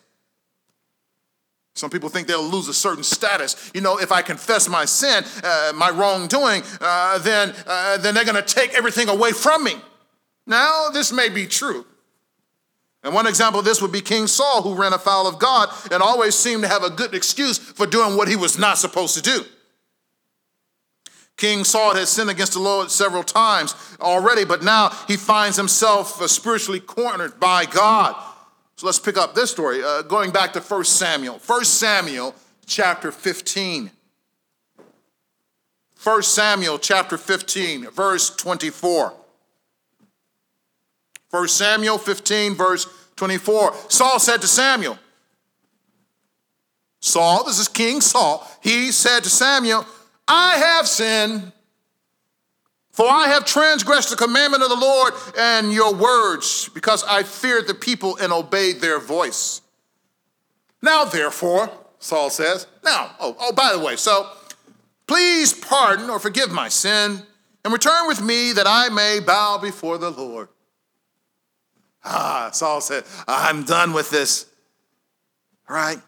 Some 1.73 1.89
people 1.89 2.09
think 2.09 2.27
they'll 2.27 2.43
lose 2.43 2.67
a 2.67 2.73
certain 2.73 3.03
status. 3.03 3.71
You 3.73 3.81
know, 3.81 3.97
if 3.97 4.11
I 4.11 4.21
confess 4.21 4.67
my 4.67 4.85
sin, 4.85 5.23
uh, 5.43 5.71
my 5.75 5.89
wrongdoing, 5.89 6.63
uh, 6.81 7.17
then, 7.19 7.55
uh, 7.65 7.97
then 7.97 8.13
they're 8.13 8.25
going 8.25 8.35
to 8.35 8.41
take 8.41 8.73
everything 8.73 9.07
away 9.07 9.31
from 9.31 9.63
me. 9.63 9.75
Now, 10.45 10.89
this 10.89 11.11
may 11.11 11.29
be 11.29 11.47
true. 11.47 11.85
And 13.03 13.13
one 13.13 13.25
example 13.25 13.59
of 13.59 13.65
this 13.65 13.81
would 13.81 13.91
be 13.91 14.01
King 14.01 14.27
Saul, 14.27 14.61
who 14.61 14.75
ran 14.75 14.93
afoul 14.93 15.27
of 15.27 15.39
God 15.39 15.69
and 15.91 16.03
always 16.03 16.35
seemed 16.35 16.63
to 16.63 16.67
have 16.67 16.83
a 16.83 16.89
good 16.89 17.15
excuse 17.15 17.57
for 17.57 17.87
doing 17.87 18.15
what 18.15 18.27
he 18.27 18.35
was 18.35 18.59
not 18.59 18.77
supposed 18.77 19.15
to 19.15 19.21
do. 19.21 19.43
King 21.37 21.63
Saul 21.63 21.95
had 21.95 22.07
sinned 22.07 22.29
against 22.29 22.53
the 22.53 22.59
Lord 22.59 22.91
several 22.91 23.23
times 23.23 23.73
already, 23.99 24.45
but 24.45 24.61
now 24.61 24.89
he 25.07 25.17
finds 25.17 25.57
himself 25.57 26.21
uh, 26.21 26.27
spiritually 26.27 26.79
cornered 26.79 27.39
by 27.39 27.65
God. 27.65 28.15
So 28.75 28.85
let's 28.87 28.99
pick 28.99 29.17
up 29.17 29.35
this 29.35 29.51
story, 29.51 29.83
uh, 29.83 30.01
going 30.01 30.31
back 30.31 30.53
to 30.53 30.59
1 30.59 30.83
Samuel. 30.85 31.39
1 31.45 31.65
Samuel 31.65 32.33
chapter 32.65 33.11
15. 33.11 33.91
1 36.03 36.23
Samuel 36.23 36.79
chapter 36.79 37.17
15, 37.17 37.91
verse 37.91 38.35
24. 38.35 39.13
1 41.29 41.47
Samuel 41.47 41.97
15, 41.99 42.55
verse 42.55 42.87
24. 43.15 43.73
Saul 43.87 44.19
said 44.19 44.41
to 44.41 44.47
Samuel, 44.47 44.97
Saul, 46.99 47.43
this 47.43 47.59
is 47.59 47.67
King 47.67 48.01
Saul, 48.01 48.47
he 48.61 48.91
said 48.91 49.23
to 49.23 49.29
Samuel, 49.29 49.85
I 50.27 50.55
have 50.57 50.87
sinned 50.87 51.51
for 52.91 53.05
I 53.07 53.27
have 53.27 53.45
transgressed 53.45 54.09
the 54.09 54.15
commandment 54.15 54.63
of 54.63 54.69
the 54.69 54.75
Lord 54.75 55.13
and 55.37 55.71
your 55.71 55.93
words, 55.93 56.69
because 56.73 57.03
I 57.05 57.23
feared 57.23 57.67
the 57.67 57.73
people 57.73 58.17
and 58.17 58.33
obeyed 58.33 58.81
their 58.81 58.99
voice. 58.99 59.61
Now, 60.81 61.05
therefore, 61.05 61.69
Saul 61.99 62.29
says, 62.29 62.67
now, 62.83 63.11
oh, 63.19 63.35
oh, 63.39 63.53
by 63.53 63.71
the 63.73 63.79
way, 63.79 63.95
so 63.95 64.29
please 65.07 65.53
pardon 65.53 66.09
or 66.09 66.19
forgive 66.19 66.51
my 66.51 66.67
sin 66.67 67.21
and 67.63 67.71
return 67.71 68.07
with 68.07 68.21
me 68.21 68.53
that 68.53 68.65
I 68.67 68.89
may 68.89 69.19
bow 69.19 69.57
before 69.57 69.97
the 69.97 70.09
Lord. 70.09 70.49
Ah, 72.03 72.49
Saul 72.51 72.81
said, 72.81 73.03
I'm 73.27 73.63
done 73.63 73.93
with 73.93 74.09
this. 74.09 74.47
All 75.69 75.75
right. 75.75 75.99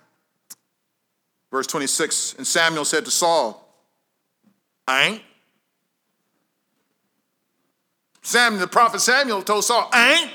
Verse 1.52 1.68
26, 1.68 2.36
and 2.40 2.48
Samuel 2.48 2.84
said 2.84 3.06
to 3.06 3.12
Saul, 3.12 3.60
I 4.88 5.04
ain't 5.04 5.22
Samuel, 8.24 8.62
the 8.62 8.68
prophet 8.68 9.02
Samuel 9.02 9.44
told 9.44 9.66
Saul, 9.66 9.90
ain't. 9.94 10.32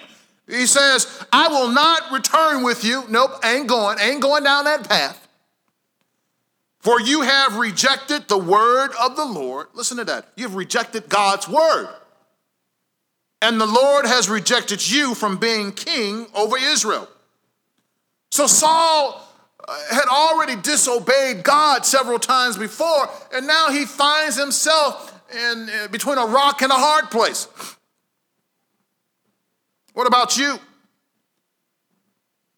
He 0.46 0.66
says, 0.66 1.24
I 1.32 1.48
will 1.48 1.70
not 1.70 2.10
return 2.10 2.62
with 2.62 2.84
you. 2.84 3.04
Nope, 3.08 3.44
ain't 3.44 3.66
going, 3.66 3.98
ain't 4.00 4.22
going 4.22 4.44
down 4.44 4.64
that 4.64 4.88
path. 4.88 5.26
For 6.80 7.00
you 7.00 7.22
have 7.22 7.56
rejected 7.56 8.28
the 8.28 8.38
word 8.38 8.90
of 8.98 9.16
the 9.16 9.24
Lord. 9.24 9.66
Listen 9.74 9.98
to 9.98 10.04
that. 10.04 10.28
You've 10.36 10.54
rejected 10.54 11.08
God's 11.08 11.48
word. 11.48 11.88
And 13.42 13.60
the 13.60 13.66
Lord 13.66 14.06
has 14.06 14.28
rejected 14.28 14.88
you 14.88 15.14
from 15.14 15.36
being 15.36 15.72
king 15.72 16.26
over 16.34 16.56
Israel. 16.56 17.08
So 18.30 18.46
Saul 18.46 19.22
uh, 19.66 19.78
had 19.90 20.06
already 20.10 20.56
disobeyed 20.56 21.42
God 21.42 21.84
several 21.84 22.18
times 22.18 22.56
before, 22.56 23.08
and 23.32 23.46
now 23.46 23.70
he 23.70 23.84
finds 23.84 24.36
himself 24.36 25.20
in, 25.32 25.68
uh, 25.68 25.88
between 25.88 26.18
a 26.18 26.26
rock 26.26 26.62
and 26.62 26.72
a 26.72 26.76
hard 26.76 27.10
place. 27.10 27.48
What 29.98 30.06
about 30.06 30.36
you? 30.36 30.60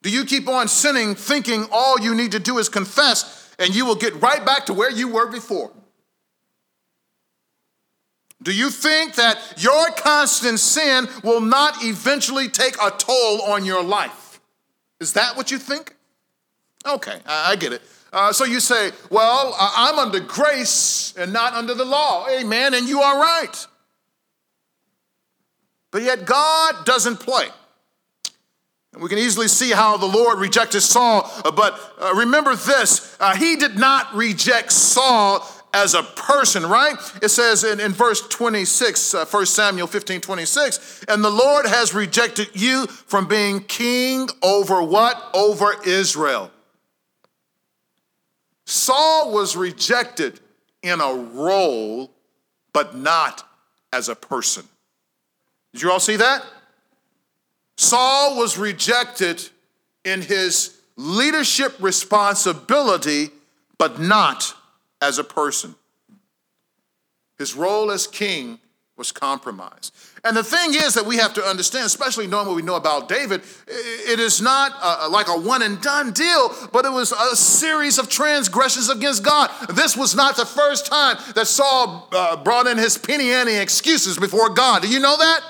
Do 0.02 0.10
you 0.10 0.26
keep 0.26 0.46
on 0.46 0.68
sinning 0.68 1.14
thinking 1.14 1.64
all 1.72 1.98
you 1.98 2.14
need 2.14 2.32
to 2.32 2.38
do 2.38 2.58
is 2.58 2.68
confess 2.68 3.50
and 3.58 3.74
you 3.74 3.86
will 3.86 3.94
get 3.94 4.20
right 4.20 4.44
back 4.44 4.66
to 4.66 4.74
where 4.74 4.90
you 4.90 5.08
were 5.08 5.26
before? 5.26 5.70
Do 8.42 8.52
you 8.52 8.68
think 8.68 9.14
that 9.14 9.38
your 9.56 9.90
constant 9.92 10.60
sin 10.60 11.08
will 11.24 11.40
not 11.40 11.82
eventually 11.82 12.46
take 12.46 12.76
a 12.76 12.90
toll 12.90 13.40
on 13.40 13.64
your 13.64 13.82
life? 13.82 14.38
Is 15.00 15.14
that 15.14 15.34
what 15.34 15.50
you 15.50 15.56
think? 15.56 15.96
Okay, 16.84 17.20
I, 17.24 17.56
get 17.56 17.72
it. 17.72 17.80
Uh, 18.12 18.34
so 18.34 18.44
you 18.44 18.60
say, 18.60 18.90
well, 19.08 19.56
I'm 19.58 19.98
under 19.98 20.20
grace 20.20 21.14
and 21.16 21.32
not 21.32 21.54
under 21.54 21.72
the 21.72 21.86
law. 21.86 22.28
Amen, 22.28 22.74
and 22.74 22.86
you 22.86 23.00
are 23.00 23.18
right. 23.18 23.66
But 25.90 26.02
yet 26.02 26.24
God 26.24 26.84
doesn't 26.84 27.18
play. 27.18 27.48
And 28.92 29.02
we 29.02 29.08
can 29.08 29.18
easily 29.18 29.48
see 29.48 29.70
how 29.70 29.96
the 29.96 30.06
Lord 30.06 30.38
rejected 30.38 30.80
Saul, 30.80 31.30
uh, 31.44 31.50
but 31.52 31.78
uh, 32.00 32.12
remember 32.14 32.56
this 32.56 33.16
uh, 33.20 33.36
He 33.36 33.56
did 33.56 33.78
not 33.78 34.14
reject 34.14 34.72
Saul 34.72 35.46
as 35.72 35.94
a 35.94 36.02
person, 36.02 36.66
right? 36.66 36.96
It 37.22 37.28
says 37.28 37.62
in, 37.62 37.78
in 37.78 37.92
verse 37.92 38.26
26, 38.26 39.14
uh, 39.14 39.24
1 39.26 39.46
Samuel 39.46 39.86
15 39.86 40.20
26, 40.20 41.04
and 41.08 41.22
the 41.22 41.30
Lord 41.30 41.66
has 41.66 41.94
rejected 41.94 42.48
you 42.54 42.86
from 42.88 43.28
being 43.28 43.60
king 43.60 44.28
over 44.42 44.82
what? 44.82 45.30
Over 45.34 45.74
Israel. 45.86 46.50
Saul 48.66 49.32
was 49.32 49.56
rejected 49.56 50.40
in 50.82 51.00
a 51.00 51.12
role, 51.12 52.10
but 52.72 52.96
not 52.96 53.46
as 53.92 54.08
a 54.08 54.16
person. 54.16 54.64
Did 55.72 55.82
you 55.82 55.90
all 55.90 56.00
see 56.00 56.16
that? 56.16 56.44
Saul 57.76 58.36
was 58.36 58.58
rejected 58.58 59.48
in 60.04 60.22
his 60.22 60.76
leadership 60.96 61.74
responsibility, 61.80 63.30
but 63.78 63.98
not 63.98 64.54
as 65.00 65.18
a 65.18 65.24
person. 65.24 65.74
His 67.38 67.54
role 67.54 67.90
as 67.90 68.06
king 68.06 68.58
was 68.98 69.12
compromised. 69.12 69.94
And 70.24 70.36
the 70.36 70.44
thing 70.44 70.74
is 70.74 70.92
that 70.92 71.06
we 71.06 71.16
have 71.16 71.32
to 71.34 71.42
understand, 71.42 71.86
especially 71.86 72.26
knowing 72.26 72.48
what 72.48 72.54
we 72.54 72.60
know 72.60 72.76
about 72.76 73.08
David, 73.08 73.40
it 73.66 74.20
is 74.20 74.42
not 74.42 74.72
a, 74.82 75.08
like 75.08 75.28
a 75.28 75.40
one 75.40 75.62
and 75.62 75.80
done 75.80 76.12
deal, 76.12 76.54
but 76.70 76.84
it 76.84 76.92
was 76.92 77.12
a 77.12 77.34
series 77.34 77.98
of 77.98 78.10
transgressions 78.10 78.90
against 78.90 79.24
God. 79.24 79.50
This 79.70 79.96
was 79.96 80.14
not 80.14 80.36
the 80.36 80.44
first 80.44 80.84
time 80.84 81.16
that 81.34 81.46
Saul 81.46 82.10
uh, 82.12 82.36
brought 82.44 82.66
in 82.66 82.76
his 82.76 82.98
penny 82.98 83.30
ante 83.30 83.56
excuses 83.56 84.18
before 84.18 84.50
God. 84.50 84.82
Do 84.82 84.88
you 84.88 85.00
know 85.00 85.16
that? 85.16 85.40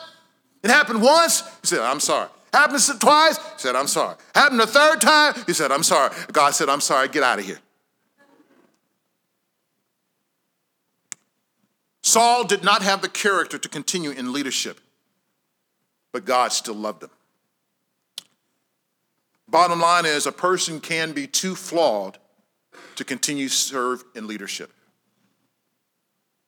It 0.62 0.70
happened 0.70 1.02
once, 1.02 1.42
he 1.60 1.66
said, 1.66 1.80
I'm 1.80 2.00
sorry. 2.00 2.28
Happened 2.52 2.80
twice, 3.00 3.38
he 3.38 3.58
said, 3.58 3.76
I'm 3.76 3.86
sorry. 3.86 4.16
Happened 4.34 4.60
a 4.60 4.66
third 4.66 5.00
time, 5.00 5.34
he 5.46 5.52
said, 5.52 5.70
I'm 5.70 5.82
sorry. 5.82 6.14
God 6.32 6.50
said, 6.50 6.68
I'm 6.68 6.80
sorry, 6.80 7.08
get 7.08 7.22
out 7.22 7.38
of 7.38 7.44
here. 7.44 7.58
Saul 12.02 12.44
did 12.44 12.64
not 12.64 12.82
have 12.82 13.02
the 13.02 13.08
character 13.08 13.58
to 13.58 13.68
continue 13.68 14.10
in 14.10 14.32
leadership, 14.32 14.80
but 16.12 16.24
God 16.24 16.52
still 16.52 16.74
loved 16.74 17.04
him. 17.04 17.10
Bottom 19.48 19.80
line 19.80 20.06
is 20.06 20.26
a 20.26 20.32
person 20.32 20.80
can 20.80 21.12
be 21.12 21.26
too 21.26 21.54
flawed 21.54 22.18
to 22.96 23.04
continue 23.04 23.48
to 23.48 23.54
serve 23.54 24.02
in 24.14 24.26
leadership. 24.26 24.72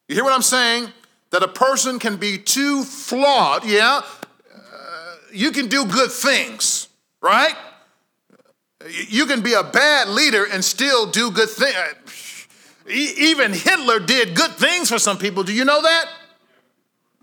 You 0.09 0.15
hear 0.15 0.25
what 0.25 0.33
I'm 0.33 0.43
saying? 0.43 0.89
That 1.33 1.43
a 1.43 1.49
person 1.49 1.99
can 1.99 2.17
be 2.17 2.39
too 2.39 2.85
flawed, 2.85 3.65
yeah, 3.65 4.03
uh, 4.55 5.15
you 5.33 5.51
can 5.51 5.67
do 5.67 5.85
good 5.87 6.13
things, 6.13 6.89
right? 7.23 7.57
You 9.09 9.25
can 9.27 9.41
be 9.41 9.55
a 9.55 9.63
bad 9.63 10.09
leader 10.09 10.45
and 10.45 10.63
still 10.63 11.11
do 11.11 11.31
good 11.31 11.49
things. 11.49 12.47
Even 12.89 13.53
Hitler 13.53 13.99
did 13.99 14.35
good 14.35 14.51
things 14.53 14.91
for 14.91 14.99
some 14.99 15.17
people. 15.17 15.43
Do 15.43 15.55
you 15.55 15.65
know 15.65 15.81
that? 15.81 16.07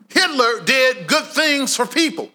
Hitler 0.10 0.62
did 0.66 1.06
good 1.06 1.26
things 1.26 1.76
for 1.76 1.86
people. 1.86 2.32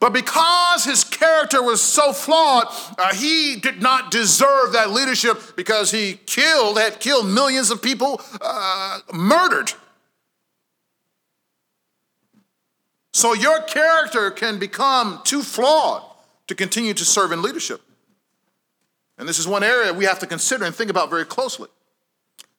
But 0.00 0.12
because 0.12 0.84
his 0.84 1.04
character 1.04 1.62
was 1.62 1.80
so 1.82 2.12
flawed, 2.12 2.66
uh, 2.98 3.14
he 3.14 3.56
did 3.56 3.80
not 3.80 4.10
deserve 4.10 4.72
that 4.72 4.90
leadership 4.90 5.40
because 5.54 5.90
he 5.90 6.18
killed, 6.26 6.78
had 6.78 6.98
killed 6.98 7.26
millions 7.26 7.70
of 7.70 7.80
people, 7.80 8.20
uh, 8.40 9.00
murdered 9.12 9.72
So 13.18 13.32
your 13.32 13.62
character 13.62 14.30
can 14.30 14.60
become 14.60 15.20
too 15.24 15.42
flawed 15.42 16.04
to 16.46 16.54
continue 16.54 16.94
to 16.94 17.04
serve 17.04 17.32
in 17.32 17.42
leadership. 17.42 17.80
And 19.18 19.28
this 19.28 19.40
is 19.40 19.48
one 19.48 19.64
area 19.64 19.92
we 19.92 20.04
have 20.04 20.20
to 20.20 20.26
consider 20.28 20.64
and 20.64 20.72
think 20.72 20.88
about 20.88 21.10
very 21.10 21.24
closely. 21.24 21.66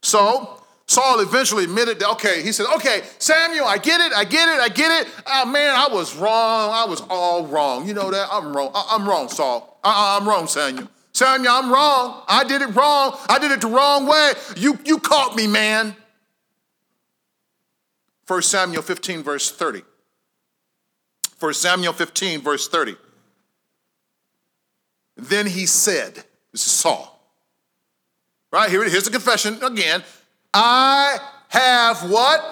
So, 0.01 0.61
Saul 0.85 1.21
eventually 1.21 1.63
admitted 1.63 1.99
that, 1.99 2.09
okay, 2.09 2.43
he 2.43 2.51
said, 2.51 2.65
okay, 2.75 3.03
Samuel, 3.19 3.67
I 3.67 3.77
get 3.77 4.01
it, 4.01 4.11
I 4.11 4.25
get 4.25 4.49
it, 4.49 4.59
I 4.59 4.67
get 4.67 5.01
it. 5.01 5.13
Oh, 5.25 5.45
man, 5.45 5.73
I 5.73 5.87
was 5.87 6.13
wrong. 6.17 6.71
I 6.73 6.83
was 6.83 6.99
all 7.09 7.47
wrong. 7.47 7.87
You 7.87 7.93
know 7.93 8.11
that? 8.11 8.27
I'm 8.29 8.53
wrong. 8.53 8.71
I'm 8.75 9.07
wrong, 9.07 9.29
Saul. 9.29 9.79
Uh, 9.81 9.87
uh, 9.87 10.19
I'm 10.19 10.27
wrong, 10.27 10.45
Samuel. 10.47 10.89
Samuel, 11.13 11.53
I'm 11.53 11.71
wrong. 11.71 12.21
I 12.27 12.43
did 12.43 12.61
it 12.61 12.75
wrong. 12.75 13.17
I 13.29 13.39
did 13.39 13.51
it 13.51 13.61
the 13.61 13.67
wrong 13.67 14.07
way. 14.07 14.33
You, 14.57 14.77
you 14.83 14.99
caught 14.99 15.37
me, 15.37 15.47
man. 15.47 15.95
1 18.27 18.41
Samuel 18.41 18.81
15, 18.81 19.23
verse 19.23 19.51
30. 19.51 19.83
1 21.39 21.53
Samuel 21.53 21.93
15, 21.93 22.41
verse 22.41 22.67
30. 22.67 22.95
Then 25.15 25.47
he 25.47 25.65
said, 25.65 26.15
This 26.51 26.65
is 26.65 26.71
Saul. 26.71 27.19
Right 28.51 28.69
here, 28.69 28.83
here's 28.87 29.05
the 29.05 29.11
confession 29.11 29.61
again. 29.63 30.03
I 30.53 31.19
have 31.49 32.09
what? 32.09 32.43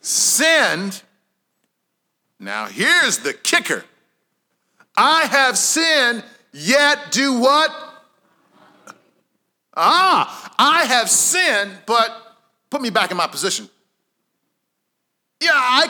Sinned. 0.00 1.02
Now 2.38 2.66
here's 2.66 3.18
the 3.18 3.34
kicker. 3.34 3.84
I 4.96 5.24
have 5.26 5.56
sinned, 5.58 6.24
yet 6.52 7.10
do 7.10 7.38
what? 7.38 7.70
Ah, 9.76 10.54
I 10.58 10.84
have 10.84 11.08
sinned, 11.08 11.70
but 11.86 12.36
put 12.70 12.80
me 12.82 12.90
back 12.90 13.10
in 13.10 13.16
my 13.16 13.26
position. 13.26 13.68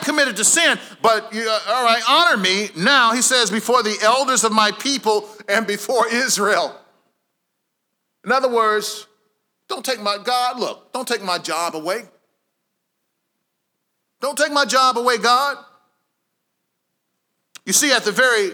Committed 0.01 0.35
to 0.37 0.43
sin, 0.43 0.79
but 1.01 1.33
uh, 1.35 1.59
all 1.67 1.83
right, 1.83 2.01
honor 2.09 2.37
me 2.37 2.69
now, 2.75 3.13
he 3.13 3.21
says, 3.21 3.51
before 3.51 3.83
the 3.83 3.97
elders 4.01 4.43
of 4.43 4.51
my 4.51 4.71
people 4.71 5.29
and 5.47 5.67
before 5.67 6.07
Israel. 6.07 6.75
In 8.25 8.31
other 8.31 8.49
words, 8.49 9.07
don't 9.67 9.85
take 9.85 10.01
my, 10.01 10.17
God, 10.23 10.59
look, 10.59 10.91
don't 10.91 11.07
take 11.07 11.23
my 11.23 11.37
job 11.37 11.75
away. 11.75 12.03
Don't 14.21 14.37
take 14.37 14.51
my 14.51 14.65
job 14.65 14.97
away, 14.97 15.17
God. 15.17 15.57
You 17.65 17.73
see, 17.73 17.91
at 17.91 18.03
the 18.03 18.11
very 18.11 18.51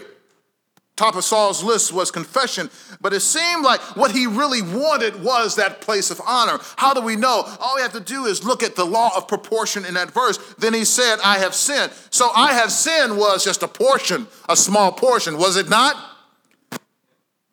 Top 0.98 1.14
of 1.14 1.22
Saul's 1.22 1.62
list 1.62 1.92
was 1.92 2.10
confession, 2.10 2.68
but 3.00 3.12
it 3.12 3.20
seemed 3.20 3.64
like 3.64 3.80
what 3.96 4.10
he 4.10 4.26
really 4.26 4.62
wanted 4.62 5.22
was 5.22 5.54
that 5.54 5.80
place 5.80 6.10
of 6.10 6.20
honor. 6.26 6.58
How 6.74 6.92
do 6.92 7.00
we 7.00 7.14
know? 7.14 7.44
All 7.60 7.76
we 7.76 7.82
have 7.82 7.92
to 7.92 8.00
do 8.00 8.24
is 8.24 8.44
look 8.44 8.64
at 8.64 8.74
the 8.74 8.84
law 8.84 9.16
of 9.16 9.28
proportion 9.28 9.84
in 9.84 9.94
that 9.94 10.10
verse. 10.10 10.38
Then 10.58 10.74
he 10.74 10.84
said, 10.84 11.18
I 11.24 11.38
have 11.38 11.54
sinned. 11.54 11.92
So 12.10 12.30
I 12.34 12.52
have 12.54 12.72
sinned 12.72 13.16
was 13.16 13.44
just 13.44 13.62
a 13.62 13.68
portion, 13.68 14.26
a 14.48 14.56
small 14.56 14.90
portion, 14.90 15.38
was 15.38 15.56
it 15.56 15.68
not? 15.68 15.94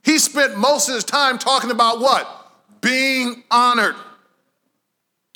He 0.04 0.18
spent 0.18 0.58
most 0.58 0.90
of 0.90 0.96
his 0.96 1.04
time 1.04 1.38
talking 1.38 1.70
about 1.70 2.00
what? 2.00 2.52
Being 2.82 3.44
honored. 3.52 3.96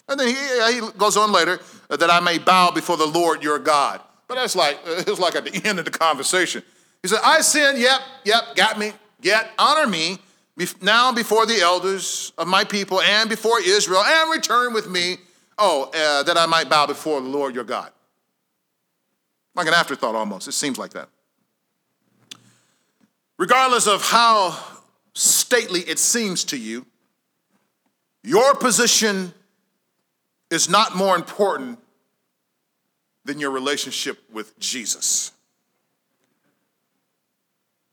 And 0.07 0.19
then 0.19 0.29
he, 0.29 0.73
he 0.73 0.91
goes 0.97 1.15
on 1.15 1.31
later 1.31 1.59
that 1.89 2.09
I 2.09 2.21
may 2.21 2.39
bow 2.39 2.71
before 2.71 2.97
the 2.97 3.05
Lord 3.05 3.43
your 3.43 3.59
God. 3.59 4.01
But 4.27 4.35
that's 4.35 4.55
like, 4.55 4.79
it's 4.85 5.19
like 5.19 5.35
at 5.35 5.45
the 5.45 5.63
end 5.63 5.77
of 5.77 5.85
the 5.85 5.91
conversation. 5.91 6.63
He 7.01 7.07
said, 7.07 7.19
I 7.23 7.41
sinned, 7.41 7.79
yep, 7.79 8.01
yep, 8.25 8.55
got 8.55 8.77
me. 8.77 8.93
Yet 9.21 9.49
honor 9.57 9.87
me 9.87 10.17
now 10.81 11.11
before 11.13 11.45
the 11.45 11.61
elders 11.61 12.33
of 12.37 12.47
my 12.47 12.63
people 12.63 13.01
and 13.01 13.29
before 13.29 13.61
Israel, 13.61 14.03
and 14.05 14.31
return 14.31 14.73
with 14.73 14.89
me, 14.89 15.17
oh, 15.57 15.89
uh, 15.93 16.23
that 16.23 16.37
I 16.37 16.45
might 16.45 16.69
bow 16.69 16.85
before 16.85 17.21
the 17.21 17.29
Lord 17.29 17.55
your 17.55 17.63
God. 17.63 17.91
Like 19.55 19.67
an 19.67 19.73
afterthought 19.73 20.15
almost. 20.15 20.47
It 20.47 20.53
seems 20.53 20.77
like 20.77 20.91
that. 20.91 21.09
Regardless 23.37 23.87
of 23.87 24.03
how 24.03 24.57
stately 25.13 25.81
it 25.81 25.97
seems 25.97 26.43
to 26.45 26.57
you, 26.57 26.85
your 28.23 28.53
position 28.55 29.33
is 30.51 30.69
not 30.69 30.95
more 30.95 31.15
important 31.15 31.79
than 33.23 33.39
your 33.39 33.51
relationship 33.51 34.17
with 34.31 34.57
Jesus. 34.59 35.31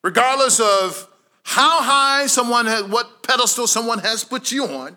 Regardless 0.06 0.60
of 0.60 1.08
how 1.42 1.82
high 1.82 2.28
someone 2.28 2.66
has, 2.66 2.84
what 2.84 3.24
pedestal 3.24 3.66
someone 3.66 3.98
has 3.98 4.22
put 4.22 4.52
you 4.52 4.64
on, 4.64 4.96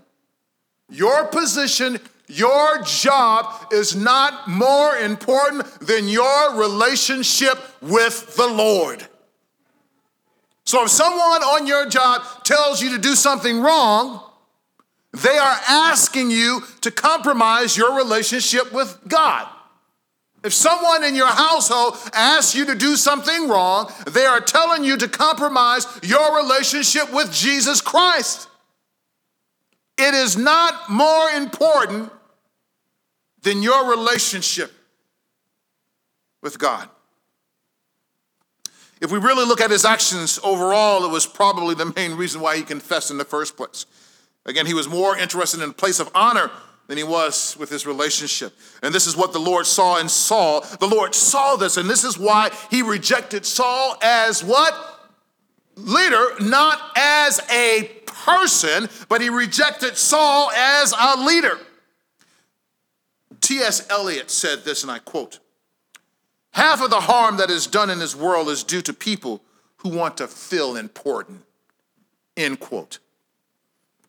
your 0.88 1.26
position, 1.26 2.00
your 2.28 2.84
job 2.84 3.74
is 3.74 3.96
not 3.96 4.48
more 4.48 4.96
important 4.98 5.66
than 5.80 6.08
your 6.08 6.54
relationship 6.54 7.58
with 7.82 8.36
the 8.36 8.46
Lord. 8.46 9.08
So 10.64 10.84
if 10.84 10.92
someone 10.92 11.42
on 11.42 11.66
your 11.66 11.90
job 11.90 12.22
tells 12.44 12.80
you 12.80 12.92
to 12.92 13.00
do 13.00 13.16
something 13.16 13.62
wrong, 13.62 14.22
they 15.12 15.40
are 15.40 15.58
asking 15.68 16.30
you 16.30 16.62
to 16.82 16.92
compromise 16.92 17.76
your 17.76 17.98
relationship 17.98 18.72
with 18.72 18.96
God. 19.08 19.48
If 20.44 20.54
someone 20.54 21.04
in 21.04 21.16
your 21.16 21.28
household 21.28 21.98
asks 22.14 22.56
you 22.56 22.66
to 22.66 22.76
do 22.76 22.96
something 22.96 23.50
wrong, 23.50 23.92
they 24.08 24.26
are 24.26 24.40
telling 24.40 24.84
you 24.84 24.96
to 24.98 25.08
compromise 25.08 25.86
your 26.02 26.38
relationship 26.38 27.12
with 27.14 27.32
Jesus 27.34 27.82
Christ. 27.82 28.48
It 29.98 30.14
is 30.14 30.38
not 30.38 30.90
more 30.90 31.30
important 31.32 32.12
than 33.42 33.62
your 33.62 33.90
relationship 33.90 34.72
with 36.42 36.58
God. 36.58 36.88
If 39.02 39.12
we 39.12 39.20
really 39.20 39.46
look 39.46 39.62
at 39.62 39.72
his 39.72 39.84
actions 39.86 40.40
overall, 40.44 41.04
it 41.06 41.12
was 41.12 41.26
probably 41.26 41.76
the 41.76 41.92
main 41.96 42.14
reason 42.14 42.40
why 42.40 42.58
he 42.58 42.64
confessed 42.64 43.12
in 43.12 43.18
the 43.18 43.26
first 43.26 43.58
place. 43.58 43.86
Again, 44.46 44.66
he 44.66 44.74
was 44.74 44.88
more 44.88 45.18
interested 45.18 45.62
in 45.62 45.70
a 45.70 45.74
place 45.74 46.00
of 46.00 46.10
honor 46.16 46.50
than 46.90 46.98
he 46.98 47.04
was 47.04 47.56
with 47.60 47.70
his 47.70 47.86
relationship. 47.86 48.52
And 48.82 48.94
this 48.94 49.06
is 49.06 49.16
what 49.16 49.32
the 49.32 49.40
Lord 49.40 49.68
saw 49.68 50.00
in 50.00 50.10
Saul. 50.10 50.62
The 50.80 50.88
Lord 50.88 51.14
saw 51.14 51.56
this, 51.56 51.78
and 51.78 51.88
this 51.88 52.04
is 52.04 52.18
why 52.18 52.50
he 52.72 52.82
rejected 52.82 53.46
Saul 53.46 53.96
as 54.02 54.44
what? 54.44 54.74
Leader, 55.76 56.32
not 56.42 56.82
as 56.98 57.40
a 57.52 57.92
person, 58.08 58.90
but 59.08 59.22
he 59.22 59.30
rejected 59.30 59.98
Saul 59.98 60.50
as 60.50 60.92
a 61.00 61.24
leader. 61.24 61.60
T.S. 63.40 63.88
Eliot 63.92 64.32
said 64.32 64.66
this, 64.66 64.82
and 64.82 64.92
I 64.92 64.98
quote 64.98 65.38
Half 66.54 66.82
of 66.82 66.90
the 66.90 67.02
harm 67.02 67.38
that 67.38 67.52
is 67.52 67.68
done 67.68 67.92
in 67.92 68.00
this 68.00 68.16
world 68.16 68.50
is 68.50 68.64
due 68.64 68.82
to 68.82 68.94
people 68.94 69.44
who 69.78 69.90
want 69.90 70.18
to 70.18 70.28
feel 70.28 70.76
important. 70.76 71.44
End 72.36 72.60
quote. 72.60 72.98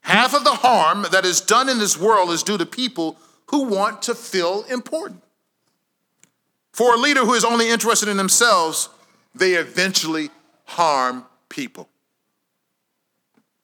Half 0.02 0.34
of 0.34 0.44
the 0.44 0.54
harm 0.54 1.06
that 1.12 1.24
is 1.24 1.40
done 1.40 1.68
in 1.68 1.78
this 1.78 1.98
world 1.98 2.30
is 2.30 2.42
due 2.42 2.58
to 2.58 2.66
people 2.66 3.16
who 3.46 3.64
want 3.64 4.02
to 4.02 4.14
feel 4.14 4.64
important. 4.64 5.22
For 6.72 6.94
a 6.94 6.98
leader 6.98 7.20
who 7.20 7.34
is 7.34 7.44
only 7.44 7.68
interested 7.68 8.08
in 8.08 8.16
themselves, 8.16 8.88
they 9.34 9.54
eventually 9.54 10.30
harm 10.64 11.24
people. 11.48 11.88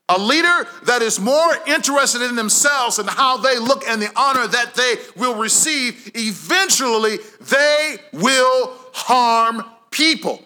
A 0.09 0.19
leader 0.19 0.69
that 0.85 1.03
is 1.03 1.19
more 1.19 1.57
interested 1.67 2.23
in 2.23 2.37
themselves 2.37 2.99
and 2.99 3.09
how 3.09 3.39
they 3.39 3.59
look 3.59 3.87
and 3.89 4.01
the 4.01 4.13
honor 4.15 4.47
that 4.47 4.75
they 4.75 4.95
will 5.17 5.35
receive, 5.35 6.13
eventually 6.15 7.19
they 7.41 7.97
will 8.13 8.73
harm 8.93 9.65
people. 9.91 10.43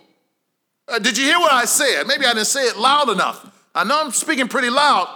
Uh, 0.89 0.99
did 0.99 1.19
you 1.19 1.25
hear 1.25 1.39
what 1.39 1.53
I 1.53 1.67
said? 1.67 2.07
Maybe 2.07 2.25
I 2.25 2.33
didn't 2.33 2.47
say 2.47 2.63
it 2.63 2.79
loud 2.79 3.11
enough. 3.11 3.47
I 3.75 3.85
know 3.85 4.01
I'm 4.01 4.13
speaking 4.13 4.49
pretty 4.49 4.71
loud. 4.71 5.09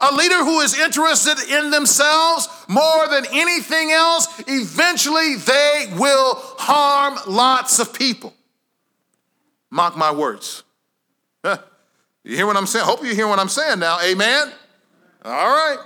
A 0.00 0.14
leader 0.14 0.44
who 0.44 0.60
is 0.60 0.78
interested 0.78 1.38
in 1.50 1.70
themselves 1.70 2.48
more 2.68 3.08
than 3.08 3.24
anything 3.32 3.92
else, 3.92 4.28
eventually 4.46 5.36
they 5.36 5.86
will 5.96 6.34
harm 6.58 7.18
lots 7.26 7.78
of 7.78 7.94
people. 7.94 8.34
Mark 9.70 9.96
my 9.96 10.12
words. 10.12 10.62
You 12.26 12.34
hear 12.34 12.46
what 12.46 12.56
I'm 12.56 12.66
saying? 12.66 12.84
Hope 12.84 13.04
you 13.04 13.14
hear 13.14 13.28
what 13.28 13.38
I'm 13.38 13.48
saying 13.48 13.78
now. 13.78 14.00
Amen? 14.04 14.50
All 15.24 15.46
right. 15.46 15.78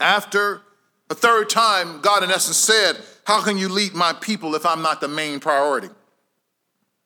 After 0.00 0.62
a 1.08 1.14
third 1.14 1.48
time, 1.48 2.00
God 2.00 2.24
in 2.24 2.30
essence 2.30 2.56
said, 2.56 2.96
How 3.24 3.40
can 3.40 3.56
you 3.56 3.68
lead 3.68 3.94
my 3.94 4.12
people 4.14 4.56
if 4.56 4.66
I'm 4.66 4.82
not 4.82 5.00
the 5.00 5.06
main 5.06 5.38
priority? 5.38 5.90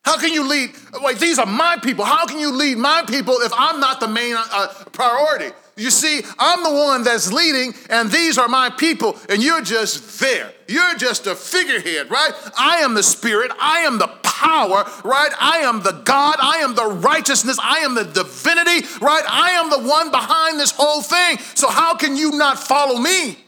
How 0.02 0.18
can 0.18 0.32
you 0.32 0.48
lead? 0.48 0.70
Wait, 1.02 1.18
these 1.18 1.38
are 1.38 1.44
my 1.44 1.76
people. 1.82 2.06
How 2.06 2.24
can 2.24 2.38
you 2.38 2.50
lead 2.50 2.78
my 2.78 3.04
people 3.06 3.34
if 3.42 3.52
I'm 3.54 3.80
not 3.80 4.00
the 4.00 4.08
main 4.08 4.34
uh, 4.34 4.68
priority? 4.92 5.54
You 5.80 5.90
see, 5.90 6.20
I'm 6.38 6.62
the 6.62 6.74
one 6.74 7.04
that's 7.04 7.32
leading, 7.32 7.72
and 7.88 8.10
these 8.10 8.36
are 8.36 8.48
my 8.48 8.68
people, 8.68 9.16
and 9.30 9.42
you're 9.42 9.62
just 9.62 10.20
there. 10.20 10.52
You're 10.68 10.94
just 10.96 11.26
a 11.26 11.34
figurehead, 11.34 12.10
right? 12.10 12.32
I 12.58 12.80
am 12.80 12.92
the 12.92 13.02
Spirit. 13.02 13.50
I 13.58 13.80
am 13.80 13.96
the 13.96 14.08
power, 14.22 14.84
right? 15.04 15.30
I 15.40 15.60
am 15.60 15.82
the 15.82 15.92
God. 16.04 16.36
I 16.38 16.58
am 16.58 16.74
the 16.74 16.84
righteousness. 16.84 17.58
I 17.62 17.78
am 17.78 17.94
the 17.94 18.04
divinity, 18.04 18.86
right? 19.00 19.24
I 19.26 19.52
am 19.52 19.70
the 19.70 19.88
one 19.88 20.10
behind 20.10 20.60
this 20.60 20.70
whole 20.70 21.00
thing. 21.00 21.38
So, 21.54 21.70
how 21.70 21.94
can 21.94 22.14
you 22.14 22.32
not 22.32 22.58
follow 22.58 23.00
me? 23.00 23.38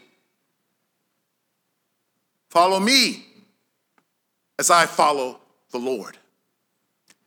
Follow 2.49 2.79
me 2.79 3.27
as 4.57 4.71
I 4.71 4.87
follow 4.87 5.39
the 5.71 5.77
Lord. 5.77 6.17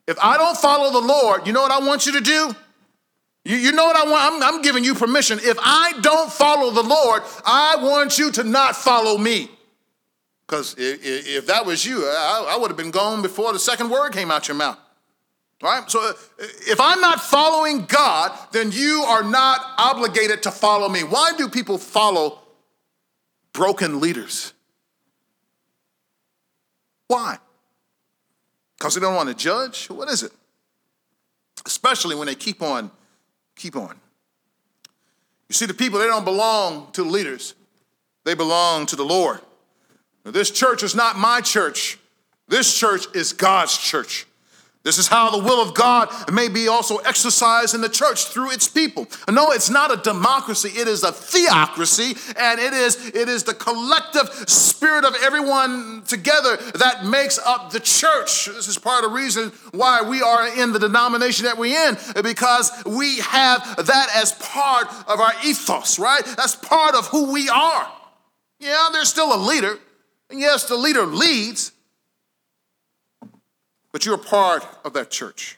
If 0.05 0.19
I 0.21 0.35
don't 0.35 0.57
follow 0.57 0.91
the 0.99 1.07
Lord, 1.07 1.47
you 1.47 1.53
know 1.53 1.61
what 1.61 1.71
I 1.71 1.79
want 1.79 2.05
you 2.05 2.11
to 2.11 2.21
do? 2.21 2.53
You, 3.47 3.55
you 3.55 3.71
know 3.71 3.85
what 3.85 3.95
I 3.95 4.11
want? 4.11 4.43
I'm, 4.43 4.55
I'm 4.55 4.61
giving 4.61 4.83
you 4.83 4.93
permission. 4.93 5.39
If 5.41 5.57
I 5.61 5.93
don't 6.01 6.29
follow 6.29 6.69
the 6.69 6.83
Lord, 6.83 7.23
I 7.45 7.77
want 7.79 8.19
you 8.19 8.29
to 8.33 8.43
not 8.43 8.75
follow 8.75 9.17
me. 9.17 9.49
Because 10.45 10.75
if, 10.77 10.99
if, 11.01 11.47
that 11.47 11.65
was 11.65 11.85
you, 11.85 12.03
I, 12.03 12.49
I 12.49 12.57
would 12.57 12.69
have 12.69 12.75
been 12.75 12.91
gone 12.91 13.21
before 13.21 13.53
the 13.53 13.59
second 13.59 13.89
word 13.89 14.11
came 14.11 14.31
out 14.31 14.49
your 14.49 14.55
mouth. 14.55 14.77
Right? 15.63 15.89
So 15.89 16.09
uh, 16.09 16.13
if 16.39 16.81
I'm 16.81 16.99
not 16.99 17.21
following 17.21 17.85
God, 17.85 18.37
then 18.51 18.73
you 18.73 19.05
are 19.07 19.23
not 19.23 19.61
obligated 19.77 20.43
to 20.43 20.51
follow 20.51 20.89
me. 20.89 21.05
Why 21.05 21.31
do 21.37 21.47
people 21.47 21.77
follow 21.77 22.39
broken 23.53 24.01
leaders? 24.01 24.51
Why? 27.07 27.37
Because 28.77 28.95
they 28.95 28.99
don't 28.99 29.15
want 29.15 29.29
to 29.29 29.35
judge? 29.35 29.87
What 29.87 30.09
is 30.09 30.21
it? 30.21 30.33
Especially 31.65 32.13
when 32.13 32.27
they 32.27 32.35
keep 32.35 32.61
on, 32.61 32.91
keep 33.57 33.75
on. 33.75 33.99
You 35.49 35.53
see, 35.53 35.65
the 35.65 35.73
people, 35.73 35.99
they 35.99 36.07
don't 36.07 36.25
belong 36.25 36.91
to 36.93 37.03
the 37.03 37.09
leaders, 37.09 37.55
they 38.23 38.33
belong 38.33 38.85
to 38.87 38.95
the 38.95 39.05
Lord. 39.05 39.39
Now, 40.25 40.31
this 40.31 40.51
church 40.51 40.83
is 40.83 40.95
not 40.95 41.17
my 41.17 41.41
church, 41.41 41.97
this 42.47 42.77
church 42.77 43.05
is 43.13 43.33
God's 43.33 43.77
church. 43.77 44.25
This 44.87 44.97
is 44.97 45.09
how 45.09 45.29
the 45.29 45.43
will 45.43 45.61
of 45.61 45.73
God 45.73 46.07
may 46.31 46.47
be 46.47 46.69
also 46.69 46.95
exercised 46.99 47.75
in 47.75 47.81
the 47.81 47.89
church 47.89 48.27
through 48.27 48.51
its 48.51 48.69
people. 48.69 49.05
No, 49.29 49.51
it's 49.51 49.69
not 49.69 49.91
a 49.93 50.01
democracy, 50.01 50.69
it 50.69 50.87
is 50.87 51.03
a 51.03 51.11
theocracy, 51.11 52.15
and 52.37 52.57
it 52.57 52.71
is, 52.71 53.07
it 53.07 53.27
is 53.27 53.43
the 53.43 53.53
collective 53.53 54.29
spirit 54.49 55.03
of 55.03 55.13
everyone 55.21 56.03
together 56.07 56.55
that 56.75 57.05
makes 57.05 57.37
up 57.37 57.69
the 57.69 57.81
church. 57.81 58.45
This 58.45 58.69
is 58.69 58.77
part 58.77 59.03
of 59.03 59.11
the 59.11 59.17
reason 59.17 59.51
why 59.71 60.03
we 60.03 60.21
are 60.21 60.47
in 60.57 60.71
the 60.71 60.79
denomination 60.79 61.43
that 61.43 61.57
we're 61.57 61.89
in, 61.89 61.97
because 62.23 62.71
we 62.85 63.17
have 63.17 63.85
that 63.87 64.07
as 64.15 64.31
part 64.31 64.87
of 65.05 65.19
our 65.19 65.33
ethos, 65.43 65.99
right? 65.99 66.23
That's 66.37 66.55
part 66.55 66.95
of 66.95 67.07
who 67.07 67.33
we 67.33 67.49
are. 67.49 67.91
Yeah, 68.61 68.87
there's 68.93 69.09
still 69.09 69.35
a 69.35 69.41
leader, 69.49 69.79
and 70.29 70.39
yes, 70.39 70.63
the 70.63 70.77
leader 70.77 71.05
leads, 71.05 71.73
but 73.97 74.05
you're 74.05 74.13
a 74.13 74.19
part 74.19 74.63
of 74.85 74.93
that 74.93 75.09
church. 75.09 75.57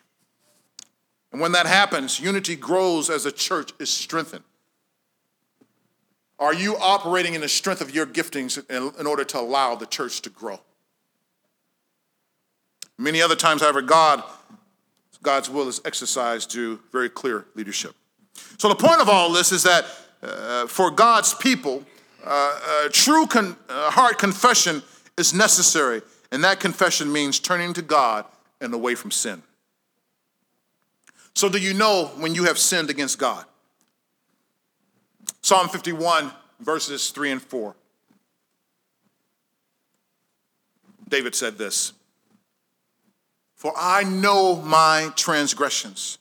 And 1.34 1.41
when 1.41 1.52
that 1.52 1.65
happens, 1.65 2.21
unity 2.21 2.56
grows 2.56 3.10
as 3.10 3.25
a 3.25 3.33
church 3.33 3.73
is 3.79 3.90
strengthened. 3.90 4.46
Are 6.40 6.54
you 6.54 6.77
operating 6.77 7.33
in 7.33 7.42
the 7.42 7.50
strength 7.50 7.81
of 7.81 7.94
your 7.94 8.06
giftings 8.06 8.58
in, 8.69 9.06
order 9.06 9.25
to 9.25 9.42
allow 9.42 9.75
the 9.75 9.85
church 9.85 10.21
to 10.21 10.29
grow? 10.29 10.62
Many 12.98 13.21
other 13.21 13.35
times, 13.35 13.62
however, 13.62 13.81
God, 13.81 14.23
God's 15.21 15.50
will 15.50 15.67
is 15.67 15.81
exercised 15.83 16.50
through 16.50 16.79
very 16.94 17.10
clear 17.10 17.44
leadership. 17.56 17.94
So 18.58 18.69
the 18.69 18.75
point 18.75 19.02
of 19.02 19.10
all 19.10 19.33
this 19.33 19.52
is 19.52 19.63
that 19.63 19.85
uh, 20.23 20.65
for 20.67 20.92
God's 20.92 21.33
people, 21.33 21.83
uh, 22.23 22.60
uh, 22.85 22.90
true 22.90 23.27
con- 23.27 23.58
uh, 23.67 23.92
heart 23.92 24.17
confession 24.17 24.81
is 25.17 25.33
necessary 25.33 26.02
and 26.32 26.44
that 26.44 26.60
confession 26.60 27.12
means 27.12 27.40
turning 27.40 27.73
to 27.73 27.82
God 27.82 28.25
and 28.62 28.73
away 28.73 28.96
from 28.96 29.12
sin. 29.12 29.42
So, 31.34 31.50
do 31.50 31.58
you 31.58 31.73
know 31.73 32.12
when 32.17 32.36
you 32.36 32.44
have 32.46 32.58
sinned 32.58 32.90
against 32.90 33.17
God? 33.17 33.46
Psalm 35.42 35.69
51, 35.69 36.32
verses 36.60 37.12
3 37.12 37.32
and 37.32 37.42
4. 37.42 37.75
David 41.08 41.34
said 41.34 41.58
this 41.58 41.94
For 43.56 43.73
I 43.77 44.04
know 44.04 44.58
my 44.58 45.12
transgressions, 45.15 46.17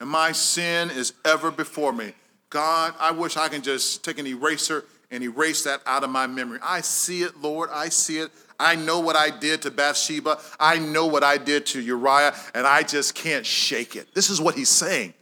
and 0.00 0.08
my 0.08 0.32
sin 0.32 0.90
is 0.90 1.14
ever 1.24 1.50
before 1.50 1.92
me. 1.92 2.12
God, 2.50 2.94
I 2.98 3.12
wish 3.12 3.36
I 3.36 3.48
can 3.48 3.62
just 3.62 4.04
take 4.04 4.18
an 4.18 4.26
eraser 4.26 4.84
and 5.10 5.24
erase 5.24 5.64
that 5.64 5.80
out 5.86 6.04
of 6.04 6.10
my 6.10 6.26
memory. 6.26 6.58
I 6.62 6.80
see 6.80 7.22
it, 7.22 7.38
Lord. 7.40 7.70
I 7.72 7.88
see 7.88 8.18
it. 8.18 8.30
I 8.58 8.76
know 8.76 9.00
what 9.00 9.16
I 9.16 9.30
did 9.30 9.62
to 9.62 9.70
Bathsheba. 9.70 10.38
I 10.58 10.78
know 10.78 11.06
what 11.06 11.24
I 11.24 11.38
did 11.38 11.66
to 11.66 11.80
Uriah, 11.80 12.34
and 12.54 12.66
I 12.66 12.82
just 12.82 13.14
can't 13.14 13.44
shake 13.44 13.96
it. 13.96 14.14
This 14.14 14.28
is 14.28 14.40
what 14.40 14.54
he's 14.54 14.68
saying. 14.68 15.14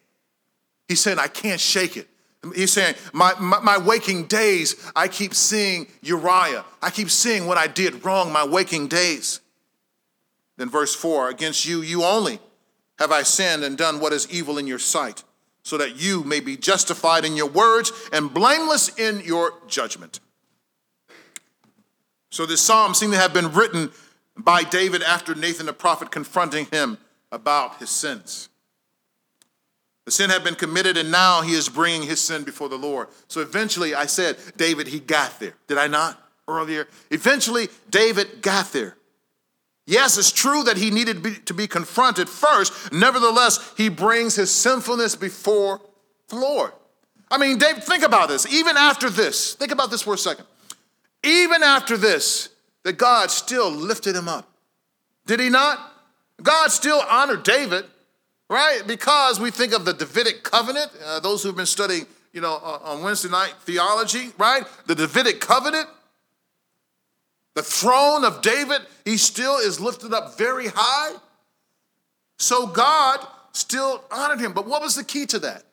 He's 0.88 1.00
saying, 1.00 1.18
I 1.18 1.28
can't 1.28 1.60
shake 1.60 1.96
it. 1.96 2.08
He's 2.54 2.72
saying, 2.72 2.94
my, 3.12 3.34
my, 3.38 3.60
my, 3.60 3.78
waking 3.78 4.26
days, 4.26 4.90
I 4.94 5.08
keep 5.08 5.34
seeing 5.34 5.86
Uriah. 6.02 6.64
I 6.80 6.90
keep 6.90 7.10
seeing 7.10 7.46
what 7.46 7.58
I 7.58 7.66
did 7.66 8.04
wrong, 8.04 8.32
my 8.32 8.44
waking 8.44 8.88
days. 8.88 9.40
Then, 10.56 10.70
verse 10.70 10.94
4 10.94 11.30
Against 11.30 11.66
you, 11.66 11.82
you 11.82 12.04
only 12.04 12.40
have 12.98 13.12
I 13.12 13.22
sinned 13.22 13.64
and 13.64 13.76
done 13.76 14.00
what 14.00 14.12
is 14.12 14.28
evil 14.30 14.58
in 14.58 14.66
your 14.66 14.78
sight, 14.78 15.24
so 15.68 15.76
that 15.76 16.00
you 16.00 16.24
may 16.24 16.40
be 16.40 16.56
justified 16.56 17.26
in 17.26 17.36
your 17.36 17.46
words 17.46 17.92
and 18.10 18.32
blameless 18.32 18.88
in 18.98 19.20
your 19.20 19.52
judgment. 19.66 20.18
So, 22.30 22.46
this 22.46 22.62
psalm 22.62 22.94
seemed 22.94 23.12
to 23.12 23.18
have 23.18 23.34
been 23.34 23.52
written 23.52 23.90
by 24.34 24.62
David 24.62 25.02
after 25.02 25.34
Nathan 25.34 25.66
the 25.66 25.74
prophet 25.74 26.10
confronting 26.10 26.68
him 26.72 26.96
about 27.30 27.80
his 27.80 27.90
sins. 27.90 28.48
The 30.06 30.10
sin 30.10 30.30
had 30.30 30.42
been 30.42 30.54
committed, 30.54 30.96
and 30.96 31.12
now 31.12 31.42
he 31.42 31.52
is 31.52 31.68
bringing 31.68 32.08
his 32.08 32.18
sin 32.18 32.44
before 32.44 32.70
the 32.70 32.78
Lord. 32.78 33.08
So 33.28 33.42
eventually, 33.42 33.94
I 33.94 34.06
said, 34.06 34.38
David, 34.56 34.86
he 34.86 35.00
got 35.00 35.38
there. 35.38 35.52
Did 35.66 35.76
I 35.76 35.86
not 35.86 36.18
earlier? 36.46 36.88
Eventually, 37.10 37.68
David 37.90 38.40
got 38.40 38.72
there. 38.72 38.96
Yes, 39.88 40.18
it's 40.18 40.30
true 40.30 40.62
that 40.64 40.76
he 40.76 40.90
needed 40.90 41.16
to 41.16 41.22
be, 41.22 41.34
to 41.46 41.54
be 41.54 41.66
confronted 41.66 42.28
first. 42.28 42.92
Nevertheless, 42.92 43.72
he 43.76 43.88
brings 43.88 44.36
his 44.36 44.50
sinfulness 44.50 45.16
before 45.16 45.80
the 46.28 46.36
Lord. 46.36 46.72
I 47.30 47.38
mean, 47.38 47.58
David, 47.58 47.82
think 47.82 48.04
about 48.04 48.28
this. 48.28 48.46
Even 48.52 48.76
after 48.76 49.10
this, 49.10 49.54
think 49.54 49.72
about 49.72 49.90
this 49.90 50.02
for 50.02 50.14
a 50.14 50.18
second. 50.18 50.44
Even 51.24 51.62
after 51.62 51.96
this, 51.96 52.50
that 52.84 52.98
God 52.98 53.30
still 53.30 53.70
lifted 53.70 54.14
him 54.14 54.28
up. 54.28 54.48
Did 55.26 55.40
he 55.40 55.48
not? 55.48 55.78
God 56.42 56.70
still 56.70 57.02
honored 57.08 57.42
David 57.42 57.84
right? 58.48 58.82
Because 58.86 59.38
we 59.38 59.50
think 59.50 59.72
of 59.72 59.84
the 59.84 59.92
Davidic 59.92 60.42
covenant, 60.42 60.90
uh, 61.04 61.20
those 61.20 61.42
who've 61.42 61.56
been 61.56 61.66
studying, 61.66 62.06
you 62.32 62.40
know, 62.40 62.54
uh, 62.62 62.78
on 62.82 63.02
Wednesday 63.02 63.28
night 63.28 63.54
theology, 63.60 64.30
right? 64.38 64.64
The 64.86 64.94
Davidic 64.94 65.40
covenant, 65.40 65.88
the 67.58 67.64
throne 67.64 68.24
of 68.24 68.40
David, 68.40 68.82
he 69.04 69.16
still 69.16 69.56
is 69.56 69.80
lifted 69.80 70.14
up 70.14 70.38
very 70.38 70.68
high. 70.68 71.16
So 72.38 72.68
God 72.68 73.18
still 73.50 74.04
honored 74.12 74.38
him. 74.38 74.52
But 74.52 74.68
what 74.68 74.80
was 74.80 74.94
the 74.94 75.02
key 75.02 75.26
to 75.26 75.40
that? 75.40 75.64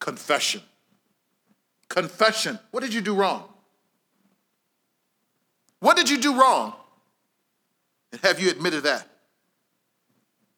Confession. 0.00 0.60
Confession. 1.88 2.58
What 2.72 2.82
did 2.82 2.92
you 2.92 3.00
do 3.00 3.14
wrong? 3.14 3.44
What 5.78 5.96
did 5.96 6.10
you 6.10 6.18
do 6.18 6.34
wrong? 6.40 6.74
And 8.10 8.20
have 8.22 8.40
you 8.40 8.50
admitted 8.50 8.82
that 8.82 9.06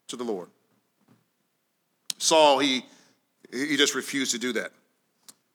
to 0.08 0.16
the 0.16 0.24
Lord? 0.24 0.48
Saul, 2.16 2.60
he, 2.60 2.86
he 3.52 3.76
just 3.76 3.94
refused 3.94 4.32
to 4.32 4.38
do 4.38 4.54
that. 4.54 4.72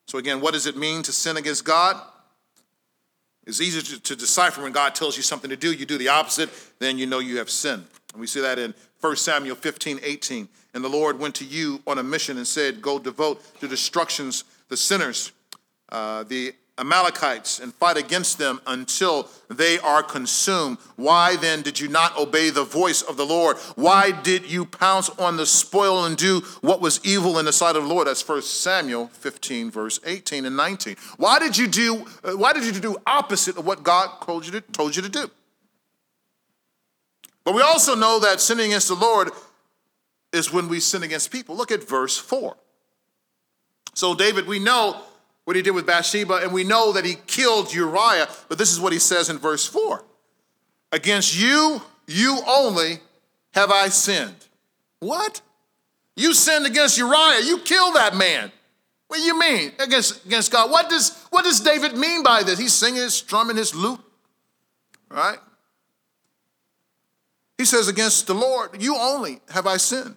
So, 0.06 0.20
again, 0.20 0.42
what 0.42 0.54
does 0.54 0.68
it 0.68 0.78
mean 0.78 1.02
to 1.04 1.12
sin 1.12 1.38
against 1.38 1.66
God? 1.66 2.00
It's 3.50 3.62
easy 3.62 3.82
to, 3.82 4.00
to, 4.00 4.16
decipher 4.16 4.62
when 4.62 4.72
God 4.72 4.94
tells 4.94 5.18
you 5.18 5.24
something 5.24 5.50
to 5.50 5.58
do, 5.58 5.74
you 5.74 5.86
do 5.86 5.98
the 5.98 6.10
opposite, 6.10 6.52
then 6.78 7.00
you 7.00 7.08
know 7.08 7.18
you 7.18 7.40
have 7.40 7.50
sinned. 7.50 7.84
And 8.14 8.22
we 8.22 8.28
see 8.28 8.42
that 8.42 8.60
in 8.60 8.76
1 9.02 9.16
Samuel 9.16 9.56
15, 9.56 10.00
18. 10.04 10.48
And 10.76 10.84
the 10.84 10.88
Lord 10.88 11.20
went 11.20 11.34
to 11.36 11.46
you 11.46 11.82
on 11.88 11.98
a 11.98 12.04
mission 12.04 12.38
and 12.38 12.46
said, 12.46 12.80
Go 12.80 13.00
devote 13.00 13.42
to 13.60 13.68
destructions 13.68 14.44
the 14.68 14.78
sinners, 14.78 15.32
uh, 15.92 16.24
the 16.24 16.54
Amalekites 16.80 17.60
and 17.60 17.74
fight 17.74 17.98
against 17.98 18.38
them 18.38 18.62
until 18.66 19.28
they 19.50 19.78
are 19.80 20.02
consumed. 20.02 20.78
Why 20.96 21.36
then 21.36 21.62
did 21.62 21.80
you 21.80 21.88
not 21.88 22.18
obey 22.18 22.50
the 22.50 22.64
voice 22.64 23.02
of 23.02 23.18
the 23.18 23.26
Lord? 23.26 23.58
Why 23.76 24.12
did 24.12 24.50
you 24.50 24.66
pounce 24.66 25.10
on 25.10 25.38
the 25.38 25.46
spoil 25.46 26.06
and 26.06 26.16
do 26.16 26.40
what 26.62 26.82
was 26.82 27.00
evil 27.04 27.38
in 27.40 27.46
the 27.46 27.54
sight 27.54 27.76
of 27.76 27.84
the 27.84 27.90
Lord? 27.90 28.08
That's 28.08 28.28
1 28.28 28.42
Samuel 28.42 29.08
15, 29.08 29.72
verse 29.72 30.00
18 30.06 30.46
and 30.46 30.56
19. 30.56 30.96
Why 31.18 31.40
did 31.40 31.58
you 31.58 31.68
do, 31.68 32.06
uh, 32.24 32.32
why 32.32 32.54
did 32.54 32.64
you 32.64 32.82
do 32.82 32.98
opposite 33.06 33.58
of 33.58 33.66
what 33.66 33.84
God 33.84 34.22
told 34.22 34.46
you 34.46 34.54
to, 34.54 34.62
told 34.62 34.96
you 34.96 35.02
to 35.02 35.10
do? 35.10 35.30
But 37.44 37.56
we 37.56 37.62
also 37.62 37.96
know 37.96 38.20
that 38.20 38.40
sinning 38.40 38.68
against 38.68 38.88
the 38.88 38.96
Lord 38.96 39.30
is 40.32 40.54
when 40.54 40.70
we 40.70 40.80
sin 40.80 41.04
against 41.04 41.32
people. 41.32 41.56
Look 41.56 41.72
at 41.72 41.84
verse 41.84 42.18
4. 42.18 42.56
So, 43.96 44.14
David, 44.16 44.48
we 44.48 44.60
know 44.60 45.02
what 45.50 45.56
he 45.56 45.64
did 45.64 45.72
with 45.72 45.88
Bathsheba, 45.88 46.42
and 46.44 46.54
we 46.54 46.64
know 46.64 46.92
that 46.92 47.04
he 47.04 47.16
killed 47.26 47.74
Uriah, 47.74 48.28
but 48.50 48.60
this 48.60 48.72
is 48.72 48.80
what 48.80 48.94
he 48.94 49.00
says 49.00 49.32
in 49.32 49.40
verse 49.40 49.66
4 49.66 50.06
Against 50.92 51.36
you, 51.36 51.82
you 52.06 52.40
only 52.46 53.00
have 53.56 53.72
I 53.72 53.90
sinned. 53.90 54.46
What? 55.00 55.42
You 56.16 56.36
sinned 56.36 56.68
against 56.68 57.00
Uriah. 57.00 57.42
You 57.44 57.58
killed 57.58 57.96
that 57.96 58.16
man. 58.16 58.52
What 59.08 59.18
do 59.18 59.24
you 59.24 59.40
mean? 59.40 59.72
Against, 59.80 60.24
against 60.24 60.52
God. 60.52 60.70
What 60.70 60.88
does, 60.88 61.18
what 61.32 61.44
does 61.46 61.62
David 61.62 61.98
mean 61.98 62.22
by 62.22 62.44
this? 62.44 62.60
He's 62.60 62.74
singing, 62.74 63.10
strumming 63.10 63.58
his 63.58 63.74
lute, 63.74 64.02
right? 65.10 65.40
He 67.58 67.66
says, 67.66 67.88
Against 67.88 68.28
the 68.28 68.36
Lord, 68.36 68.80
you 68.80 68.96
only 68.96 69.42
have 69.50 69.66
I 69.66 69.78
sinned. 69.78 70.16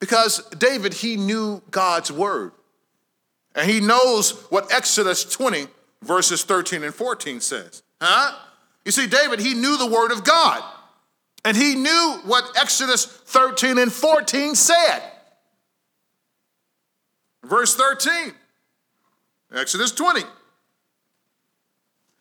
Because 0.00 0.44
David, 0.58 0.94
he 0.94 1.16
knew 1.16 1.62
God's 1.70 2.10
word. 2.10 2.50
And 3.54 3.70
he 3.70 3.80
knows 3.80 4.32
what 4.50 4.72
Exodus 4.72 5.24
20, 5.24 5.66
verses 6.02 6.44
13 6.44 6.84
and 6.84 6.94
14 6.94 7.40
says. 7.40 7.82
Huh? 8.00 8.36
You 8.84 8.92
see, 8.92 9.06
David, 9.06 9.40
he 9.40 9.54
knew 9.54 9.76
the 9.76 9.86
word 9.86 10.10
of 10.10 10.24
God. 10.24 10.62
And 11.44 11.56
he 11.56 11.74
knew 11.74 12.20
what 12.24 12.44
Exodus 12.56 13.04
13 13.04 13.78
and 13.78 13.92
14 13.92 14.54
said. 14.54 15.02
Verse 17.44 17.74
13, 17.74 18.32
Exodus 19.54 19.90
20. 19.90 20.22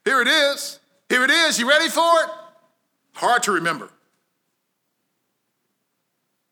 Here 0.03 0.21
it 0.21 0.27
is. 0.27 0.79
Here 1.09 1.23
it 1.23 1.29
is. 1.29 1.59
You 1.59 1.69
ready 1.69 1.89
for 1.89 2.01
it? 2.23 2.29
Hard 3.13 3.43
to 3.43 3.51
remember. 3.51 3.89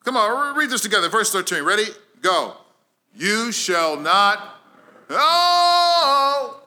Come 0.03 0.15
on, 0.17 0.55
read 0.55 0.69
this 0.69 0.82
together. 0.82 1.09
Verse 1.09 1.32
13. 1.32 1.63
Ready? 1.63 1.86
Go. 2.21 2.55
You 3.15 3.51
shall 3.51 3.97
not 3.97 4.59
Oh! 5.10 6.62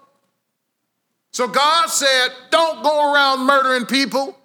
So 1.30 1.48
God 1.48 1.88
said, 1.88 2.28
Don't 2.50 2.82
go 2.82 3.12
around 3.12 3.46
murdering 3.46 3.86
people. 3.86 4.36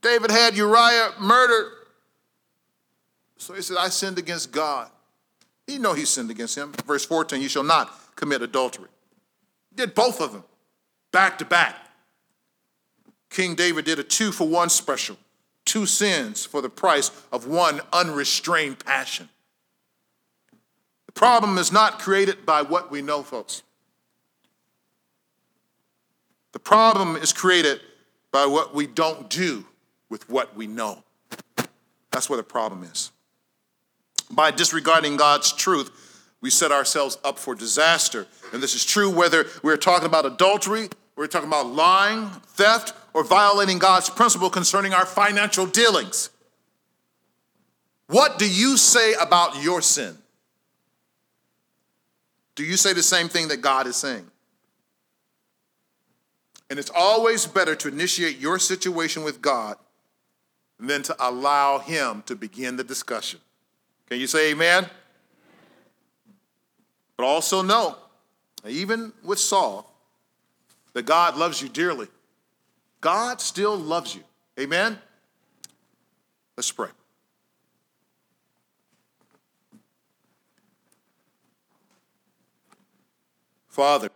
David 0.00 0.30
had 0.30 0.56
Uriah 0.56 1.10
murdered. 1.20 1.72
So 3.38 3.54
he 3.54 3.62
said, 3.62 3.76
I 3.78 3.88
sinned 3.88 4.18
against 4.18 4.52
God. 4.52 4.90
He 5.66 5.78
know 5.78 5.94
he 5.94 6.04
sinned 6.04 6.30
against 6.30 6.56
him. 6.56 6.72
Verse 6.86 7.04
14, 7.04 7.40
you 7.40 7.48
shall 7.48 7.62
not 7.62 8.16
commit 8.16 8.42
adultery. 8.42 8.88
He 9.70 9.76
did 9.76 9.94
both 9.94 10.20
of 10.20 10.32
them 10.32 10.44
back 11.12 11.38
to 11.38 11.44
back. 11.44 11.76
King 13.30 13.54
David 13.54 13.84
did 13.84 13.98
a 13.98 14.02
two 14.02 14.30
for 14.30 14.46
one 14.46 14.68
special, 14.68 15.16
two 15.64 15.86
sins 15.86 16.44
for 16.44 16.60
the 16.60 16.68
price 16.68 17.10
of 17.32 17.46
one 17.46 17.80
unrestrained 17.92 18.84
passion. 18.84 19.28
The 21.14 21.18
problem 21.20 21.58
is 21.58 21.70
not 21.70 21.98
created 21.98 22.46
by 22.46 22.62
what 22.62 22.90
we 22.90 23.02
know, 23.02 23.22
folks. 23.22 23.62
The 26.52 26.58
problem 26.58 27.16
is 27.16 27.32
created 27.32 27.80
by 28.30 28.46
what 28.46 28.74
we 28.74 28.86
don't 28.86 29.28
do 29.28 29.66
with 30.08 30.28
what 30.28 30.56
we 30.56 30.66
know. 30.66 31.02
That's 32.10 32.28
where 32.28 32.36
the 32.36 32.42
problem 32.42 32.84
is. 32.84 33.10
By 34.30 34.50
disregarding 34.50 35.16
God's 35.16 35.52
truth, 35.52 35.90
we 36.40 36.50
set 36.50 36.72
ourselves 36.72 37.18
up 37.24 37.38
for 37.38 37.54
disaster. 37.54 38.26
And 38.52 38.62
this 38.62 38.74
is 38.74 38.84
true 38.84 39.10
whether 39.10 39.46
we're 39.62 39.76
talking 39.76 40.06
about 40.06 40.26
adultery, 40.26 40.88
we're 41.16 41.26
talking 41.26 41.48
about 41.48 41.66
lying, 41.66 42.28
theft, 42.48 42.94
or 43.14 43.22
violating 43.24 43.78
God's 43.78 44.10
principle 44.10 44.50
concerning 44.50 44.92
our 44.92 45.06
financial 45.06 45.66
dealings. 45.66 46.30
What 48.08 48.38
do 48.38 48.50
you 48.50 48.76
say 48.76 49.14
about 49.14 49.62
your 49.62 49.80
sin? 49.80 50.18
Do 52.54 52.64
you 52.64 52.76
say 52.76 52.92
the 52.92 53.02
same 53.02 53.28
thing 53.28 53.48
that 53.48 53.60
God 53.60 53.86
is 53.86 53.96
saying? 53.96 54.26
And 56.68 56.78
it's 56.78 56.90
always 56.94 57.46
better 57.46 57.74
to 57.76 57.88
initiate 57.88 58.38
your 58.38 58.58
situation 58.58 59.24
with 59.24 59.42
God 59.42 59.76
than 60.78 61.02
to 61.04 61.16
allow 61.20 61.78
Him 61.78 62.22
to 62.26 62.34
begin 62.34 62.76
the 62.76 62.84
discussion. 62.84 63.40
Can 64.08 64.18
you 64.18 64.26
say 64.26 64.50
amen? 64.50 64.86
But 67.16 67.24
also 67.24 67.62
know, 67.62 67.96
even 68.66 69.12
with 69.22 69.38
Saul, 69.38 69.92
that 70.92 71.06
God 71.06 71.36
loves 71.36 71.62
you 71.62 71.68
dearly. 71.68 72.08
God 73.00 73.40
still 73.40 73.76
loves 73.76 74.14
you. 74.14 74.22
Amen? 74.58 74.98
Let's 76.56 76.70
pray. 76.70 76.88
Father, 83.72 84.10